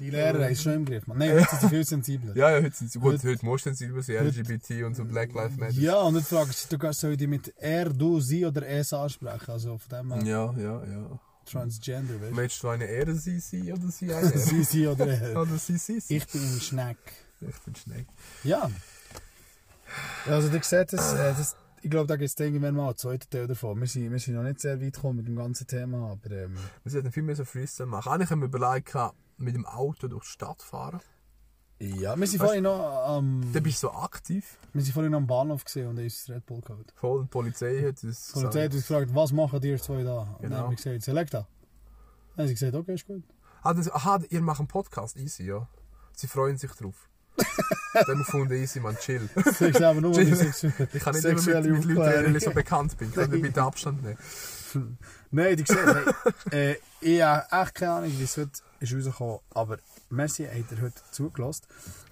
[0.00, 1.06] Die Lehrer es schon im Griff.
[1.06, 1.18] Man.
[1.18, 2.36] Nein, heute sind sie viel sensibler.
[2.36, 5.04] Ja, ja, heute sind sie, gut, Heute- heute musst du sie heute- LGBT und so
[5.04, 5.72] Black Lives Matter.
[5.74, 9.50] Ja, und dann fragst du, soll die mit er, du, sie oder es ansprechen.
[9.52, 11.20] Also von dem her Ja, ja, ja.
[11.44, 14.38] Transgender, weißt Möchtest du eine sie sein oder sie eine du?
[14.38, 15.40] sie, sie oder er.
[15.42, 16.02] oder sie?
[16.08, 16.98] Ich bin ein Schneck.
[17.40, 18.06] Ich bin schnell.
[18.42, 18.70] Ja.
[20.26, 22.96] Ja, Also, ihr seht es, äh, das, ich glaube, da gibt es irgendwann mal einen
[22.96, 23.78] zweiten Teil davon.
[23.80, 26.56] Wir sind, wir sind noch nicht sehr weit gekommen mit dem ganzen Thema, aber ähm,
[26.82, 28.10] Wir sollten viel mehr so Freestyle machen.
[28.10, 28.94] Eigentlich haben wir überlegt,
[29.36, 31.00] mit dem Auto durch die Stadt fahren.
[31.80, 34.58] Ja, wir sind Weißt- vorhin noch am, Dann bist du so aktiv.
[34.72, 36.92] wir sind vorhin noch am Bahnhof gesehen und da ist das Red Bull geholt.
[36.96, 40.20] Voll, die Polizei hat uns Die Polizei hat uns gefragt, was machen die zwei da?
[40.20, 40.56] Und dann Genau.
[40.58, 41.46] haben wir gesagt, select da.
[42.36, 43.22] Dann haben sie gesagt, okay, ist gut.
[43.62, 45.66] Ah, das, aha, ihr macht einen Podcast, easy, ja.
[46.12, 47.08] Sie freuen sich drauf.
[47.94, 49.28] Dann haben wir gefunden, easy, man, chill.
[49.34, 50.52] Das ist aber nur Chill.
[50.92, 53.10] Ich kann nicht immer mit, mit Leuten reden, ich so bekannt bin.
[53.12, 54.18] Könnt ihr bitte Abstand nehmen?
[55.30, 56.04] Nein, die gesehen,
[56.50, 58.50] hey, äh, ich habe echt keine Ahnung, wie es heute
[58.84, 59.78] ist rausgekommen aber
[60.10, 61.64] merci, habt ihr heute zugelassen.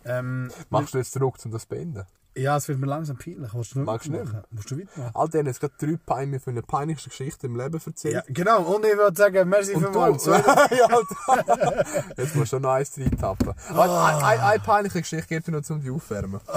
[0.05, 2.07] Ähm, Machst du jetzt zurück, um das zu beenden?
[2.35, 3.53] Ja, es wird mir langsam peinlich.
[3.53, 4.45] Willst du noch Magst du weitermachen?
[4.51, 5.11] Willst du weitermachen?
[5.15, 8.15] All denen jetzt gerade drei Peine von der peinlichsten Geschichte im Leben erzählt.
[8.15, 8.63] Ja, genau.
[8.63, 10.25] Und ich würde sagen, merci vielmals.
[10.25, 11.85] du, ja, Alter.
[12.17, 13.53] Jetzt musst du noch eins reintappen.
[13.69, 13.83] Ah.
[13.83, 16.41] Eine, eine, eine peinliche Geschichte geht dir noch zum die aufwärmen.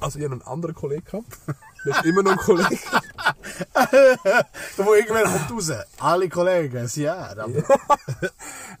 [0.00, 1.26] Also, ich habe einen anderen Kollegen gehabt.
[1.84, 2.78] Das ist immer noch ein Kollege.
[4.76, 5.72] Da wo irgendwann kommt raus.
[5.98, 7.34] Alle Kollegen, sie ja.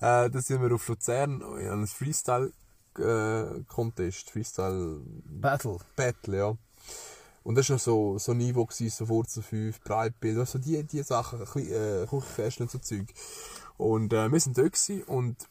[0.00, 4.30] Äh, da sind wir auf Luzern in einem Freestyle-Contest.
[4.30, 5.78] Freestyle Battle.
[5.96, 6.56] Battle, ja.
[7.42, 10.84] Und das war noch so, so ein Niveau, gewesen, so Wurzel 5, Breitbild, also die,
[10.84, 13.08] die Sachen, ein bisschen, äh, Küchenkästchen und so Zeug.
[13.76, 15.48] Und äh, wir sind dort und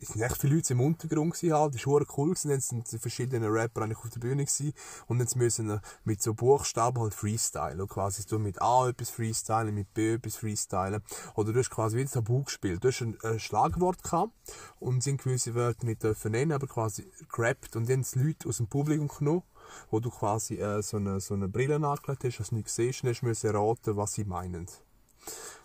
[0.00, 1.74] es sind echt viele Leute im Untergrund gewesen, halt.
[1.74, 2.50] Das war cool gewesen.
[2.50, 4.72] Dann sind verschiedene Rapper eigentlich auf der Bühne gewesen.
[5.06, 7.86] Und jetzt müssen mit so Buchstaben halt freestylen.
[7.88, 11.02] Quasi du mit A etwas freestylen, mit B etwas freestylen.
[11.34, 12.84] Oder du hast quasi wie ein Tabu gespielt.
[12.84, 14.32] Du hast ein, ein Schlagwort gehabt
[14.78, 17.76] und sind gewisse Wörter nicht dürfen nennen, aber quasi gerappt.
[17.76, 19.42] Und dann haben Leute aus dem Publikum genommen,
[19.90, 23.02] wo du quasi äh, so eine, so eine Brille angelegt hast, dass du nicht siehst,
[23.02, 24.66] und hast erraten, was sie meinen.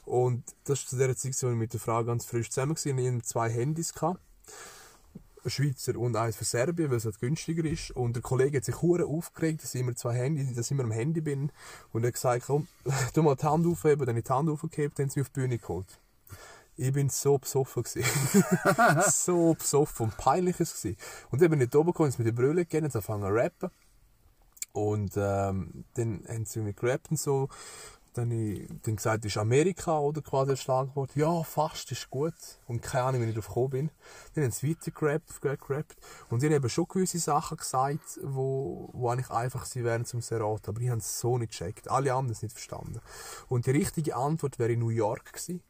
[0.05, 2.85] Und das war zu der Zeit, wo ich mit der Frau ganz frisch zusammen war.
[2.85, 3.93] Ich hatte zwei Handys.
[3.93, 4.19] Gehabt.
[5.43, 7.91] Ein Schweizer und eins für Serbien, weil es halt günstiger ist.
[7.91, 10.83] Und der Kollege hat sich hure aufgeregt, dass ich immer zwei Handys, dass ich immer
[10.83, 11.51] am Handy bin.
[11.93, 12.67] Und er hat gesagt, komm,
[13.13, 14.05] tu mal die Hand aufheben.
[14.05, 15.99] Dann habe ich die Hand aufgehebt, dann haben sie mich auf die Bühne geholt.
[16.77, 18.03] Ich bin so besoffen gewesen.
[19.11, 20.97] so besoffen und peinlich ist es gewesen.
[21.29, 23.69] Und dann bin ich da oben gekommen, mit der Brille gegeben, haben angefangen zu rappen.
[24.73, 27.49] Und ähm, dann haben sie mit gerappt und so.
[28.13, 31.15] Dann ich dann gesagt, ist Amerika oder quasi das Schlagwort.
[31.15, 32.33] Ja, fast, ist gut.
[32.67, 33.91] Und keine Ahnung, wie ich darauf gekommen bin.
[34.33, 35.95] Dann haben sie weiter gerappt, gerappt.
[36.29, 40.67] Und sie haben schon gewisse Sachen gesagt, wo, wo eigentlich einfach sie wären zum Serat.
[40.67, 41.89] Aber ich habe es so nicht gecheckt.
[41.89, 42.99] Alle haben es nicht verstanden.
[43.47, 45.61] Und die richtige Antwort wäre in New York gewesen.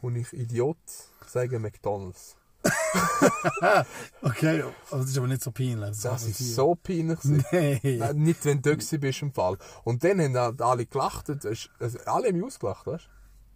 [0.00, 0.76] Und ich, Idiot,
[1.26, 2.36] sage McDonalds.
[4.22, 6.00] Okay, aber das ist aber nicht so peinlich.
[6.02, 7.18] Das ist so peinlich.
[7.24, 7.80] Nein.
[7.82, 9.56] Äh, nicht, wenn du dort bist im Fall.
[9.84, 11.28] Und dann haben halt alle gelacht.
[11.28, 13.08] Das Also, alle haben mich ausgelacht, weißt du?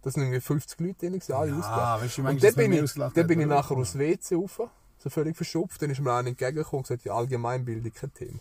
[0.03, 2.03] Das sind irgendwie 50 Leute drin, alle Ja, ausgelacht.
[2.03, 4.61] weißt du, und manchmal, dann bin ich, dann bin ich nachher aus WC rauf,
[4.97, 5.81] so völlig verschupft.
[5.81, 8.39] Dann ist mir einer entgegengekommen und gesagt, ja, Allgemeinbildung kein Thema.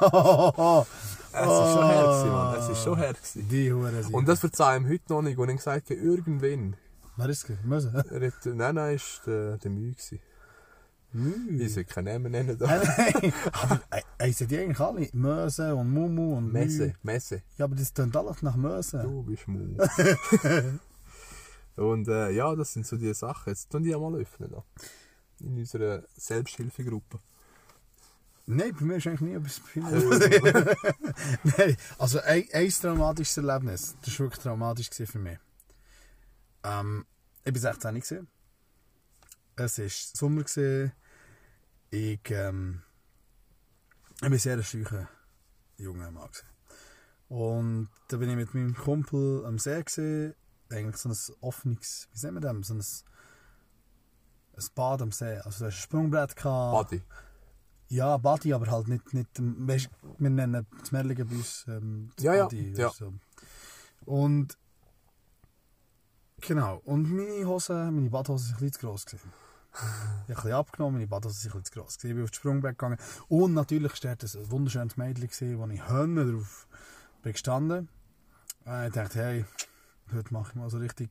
[0.00, 0.84] Oh,
[1.36, 2.58] Es ist schon her, Mann.
[2.60, 3.12] Es ist schon her.
[3.12, 3.48] Gewesen.
[3.48, 3.92] Die Hure.
[4.12, 5.36] Und das verzeihe ich ihm heute noch nicht.
[5.38, 6.76] Und ich habe gesagt, irgendwann.
[7.16, 7.62] Wer ist es?
[7.62, 7.92] Möse?
[7.94, 10.20] Er hat, nein, nein, ist der, der Mühe gewesen.
[11.60, 12.58] Ich soll keinen Namen nennen.
[12.58, 12.66] Da.
[12.66, 15.08] Nein, aber äh, heissen die eigentlich alle?
[15.12, 16.92] Möse und Mumu und Messe, Mü.
[17.04, 17.42] Messe.
[17.56, 18.98] Ja, aber das klingt alles nach Möse.
[18.98, 19.76] Du bist Mu.
[21.76, 23.50] Und äh, ja, das sind so die Sachen.
[23.50, 24.50] Jetzt tun die ja mal öffnen.
[24.50, 24.64] Da.
[25.40, 27.18] In unserer Selbsthilfegruppe.
[28.46, 30.74] Nein, bei mir ist eigentlich nie etwas Äh,
[31.58, 33.96] Nein, also ein, ein traumatisches Erlebnis.
[34.04, 35.38] Das war wirklich traumatisch für mich.
[36.64, 37.04] Ähm,
[37.44, 38.28] ich war 16 gewesen.
[39.56, 40.42] Es war Sommer.
[40.44, 40.92] Gewesen.
[41.90, 42.82] Ich, ähm,
[44.16, 45.08] ich bin sehr ein scheucher
[45.76, 46.28] junger Mann.
[46.28, 46.46] Gewesen.
[47.28, 49.82] Und da bin ich mit meinem Kumpel am See.
[49.82, 50.34] Gewesen.
[50.70, 52.66] Eigentlich so ein offenes, wie nennen wir das?
[52.66, 52.80] So ein,
[54.56, 55.36] ein Bad am See.
[55.38, 56.34] Also da hast ein Sprungbrett.
[56.34, 56.90] Gehabt.
[56.90, 57.02] Buddy.
[57.88, 62.24] Ja, Body, aber halt nicht, nicht weißt, wir nennen das Merlige bei uns ähm, das
[62.24, 62.88] Ja, ja, Body, ja.
[62.88, 63.14] du, so.
[64.04, 64.58] Und
[66.46, 69.32] genau, und meine Hosen, meine sind ein bisschen zu gross gewesen.
[69.74, 72.10] Ich habe bisschen abgenommen, meine sind ein bisschen zu gross gewesen.
[72.10, 75.66] Ich bin auf das Sprungbrett gegangen und natürlich war dort ein wunderschönes Mädchen, gewesen, wo
[75.66, 76.68] ich Hönne drauf
[77.22, 77.88] gestanden.
[78.66, 79.44] Äh, ich dachte, hey,
[80.12, 81.10] heute mache ich mal so richtig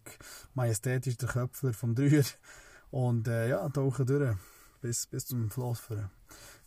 [0.54, 2.24] majestätisch den Köpfler vom Dreier
[2.92, 4.36] und äh, ja, tauche durch
[4.82, 6.10] bis, bis zum Floss führen.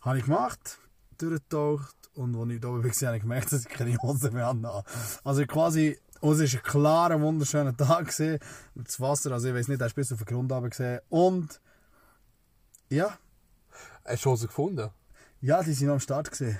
[0.01, 0.79] Habe ich gemacht,
[1.17, 4.47] durchgetaucht und als ich da oben war, habe ich gemerkt, dass ich keine Hose mehr
[4.47, 4.83] habe.
[5.23, 8.07] Also quasi, es war ein klarer, wunderschöner Tag.
[8.07, 8.39] Gewesen.
[8.75, 10.99] Das Wasser, also ich weiß nicht, hast du bis auf den Grund gesehen.
[11.09, 11.59] Und
[12.89, 13.17] ja,
[14.05, 14.89] Hast du Hosen gefunden?
[15.41, 16.31] ja, die sind noch am Start.
[16.31, 16.57] Gewesen.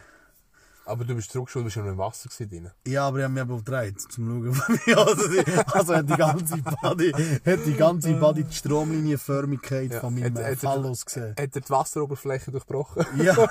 [0.86, 2.72] Aber du bist zurückgeschaut, du bist schon im Wasser drin.
[2.86, 5.76] Ja, aber ich habe mich aber gedreht, zum Schauen, wo die Hose sind.
[5.76, 10.44] Also hat die ganze Body, hat die ganze Body die Stromlinienförmigkeit Ja, von meinem hat-
[10.46, 11.32] hat- Phallus gesehen.
[11.32, 13.06] Hat er die Wasseroberfläche durchbrochen?
[13.22, 13.36] Ja.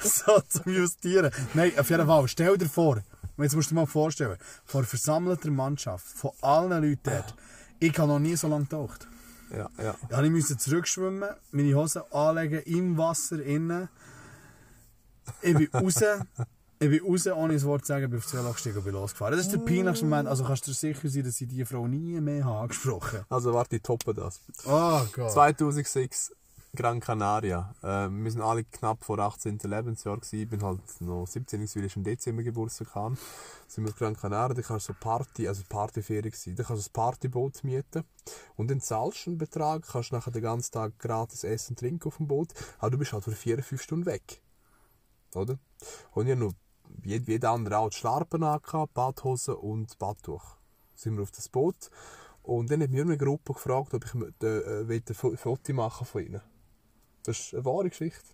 [0.00, 1.30] so zum Justieren.
[1.54, 2.26] Nein, auf jeden Fall.
[2.28, 3.02] Stell dir vor,
[3.40, 4.36] und jetzt musst du dir mal vorstellen,
[4.66, 7.34] vor versammelter Mannschaft, von allen Leuten dort,
[7.78, 9.08] ich habe noch nie so lange getaucht.
[9.50, 9.94] Ja, ja.
[10.10, 13.88] Ja, ich musste zurückschwimmen, meine Hosen anlegen, im Wasser innen.
[15.40, 16.02] Ich bin raus.
[16.80, 19.34] Ich bin raus, ohne ein Wort zu sagen, bin auf zwei gestiegen und bin losgefahren.
[19.34, 20.28] Das ist der peinlichste Moment.
[20.28, 23.54] Also kannst du dir sicher sein, dass ich diese Frau nie mehr habe angesprochen Also
[23.54, 24.40] warte, ich toppe das.
[24.66, 25.32] Oh Gott.
[25.32, 26.32] 2006
[26.76, 27.74] Gran Canaria.
[27.82, 29.58] Äh, wir sind alle knapp vor 18.
[29.64, 30.38] Lebensjahr gewesen.
[30.40, 33.16] Ich bin halt noch 17, weil ich im Dezember Geburtstag hatte.
[33.66, 36.54] Sind wir auf Gran Canaria, da kannst du so Party, also Partyferien gewesen.
[36.54, 38.04] Da kannst du ein Partyboot mieten.
[38.56, 42.06] Und dann zahlst du einen Betrag, kannst nachher den ganzen Tag gratis essen und trinken
[42.08, 42.52] auf dem Boot.
[42.78, 44.40] Aber du bist halt für 4, 5 Stunden weg.
[45.34, 45.58] Oder?
[46.12, 46.50] Und habe
[47.02, 50.56] wie wie jeder andere auch die Schlarpen angehabt, Badhose und Badtuch.
[50.94, 51.90] Sind wir auf das Boot.
[52.42, 56.24] Und dann hat mir eine Gruppe gefragt, ob ich äh, ein Fo- Foto machen von
[56.24, 56.40] ihnen.
[57.24, 58.24] Das ist eine wahre Geschichte.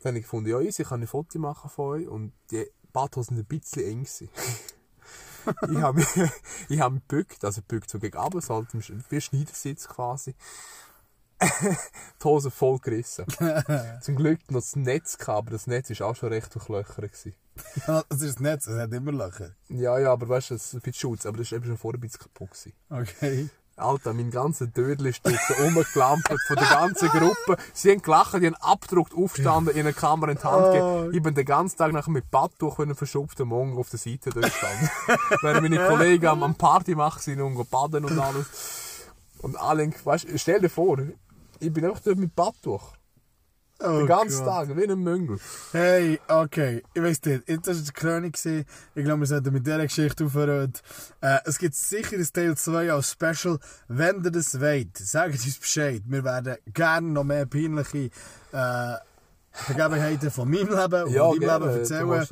[0.00, 2.08] Dann habe ich gefunden, ja, easy, ich kann ein Foto machen von euch.
[2.08, 4.06] Und die Badhosen waren ein bisschen eng.
[5.70, 6.08] ich habe mich,
[6.68, 8.68] ich habe mich gebückt, also gebückt so gegen runter, so halt
[9.10, 10.34] wie Schneidersitz quasi.
[11.42, 13.26] die Hose voll gerissen.
[14.00, 17.26] Zum Glück noch das Netz gehabt, aber das Netz war auch schon recht durchlöchert.
[17.86, 19.54] Ja, Das ist das Netz, es hat immer Löcher.
[19.68, 21.76] Ja, ja, aber weißt du, es ist ein bisschen Schutz, aber das war eben schon
[21.76, 22.50] vorher ein bisschen kaputt.
[22.50, 22.72] Gewesen.
[22.88, 23.50] Okay.
[23.78, 27.56] Alter, mein ganzer Dödel ist dort rumgelampert von der ganzen Gruppe.
[27.74, 31.14] Sie haben gelacht, die haben abgedruckt, aufgestanden, in eine Kamera in die Hand gegeben.
[31.14, 34.30] Ich bin den ganzen Tag nachher mit Badtuch, wenn ein verschupfter Mongo auf der Seite
[34.30, 34.90] dort stand.
[35.42, 38.46] Während meine Kollegen am, am Party machen sind und baden und alles.
[39.42, 40.98] Und alle, weißt stell dir vor,
[41.60, 42.94] ich bin einfach dort mit Badtuch.
[43.78, 44.68] Oh Den ganzen Gott.
[44.68, 45.38] Tag, wie ein Möngel.
[45.72, 46.82] Hey, okay.
[46.94, 48.32] Ich weiss nicht, das war die Krönung.
[48.32, 48.64] gewesen.
[48.94, 50.72] Ich glaube, wir sollten mit dieser Geschichte aufhören.
[51.20, 53.58] Äh, es gibt sicher ein Teil 2 als Special.
[53.88, 56.02] Wenn ihr das wollt, sagt uns Bescheid.
[56.06, 58.08] Wir werden gerne noch mehr peinliche
[58.52, 58.94] äh,
[59.68, 61.66] Begebenheiten von meinem Leben und Ja, gerne.
[61.66, 62.22] Leben erzählen.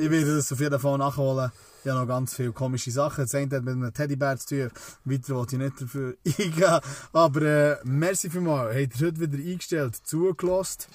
[0.00, 1.50] Ich werde das auf jeden Fall nachholen.
[1.84, 3.24] Ich habe noch ganz viele komische Sachen.
[3.24, 4.70] Das eine hat mit einem Teddybär zu tun.
[5.04, 6.80] Weiter wollte ich nicht dafür eingehen.
[7.12, 8.76] Aber äh, merci vielmals.
[8.76, 10.86] Habt ihr heute wieder eingestellt, zugelassen.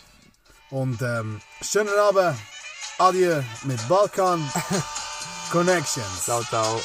[0.69, 2.37] Und ähm, schönen Abend.
[2.99, 4.41] Adieu mit Balkan
[5.51, 6.23] Connections.
[6.23, 6.79] Ciao, ciao.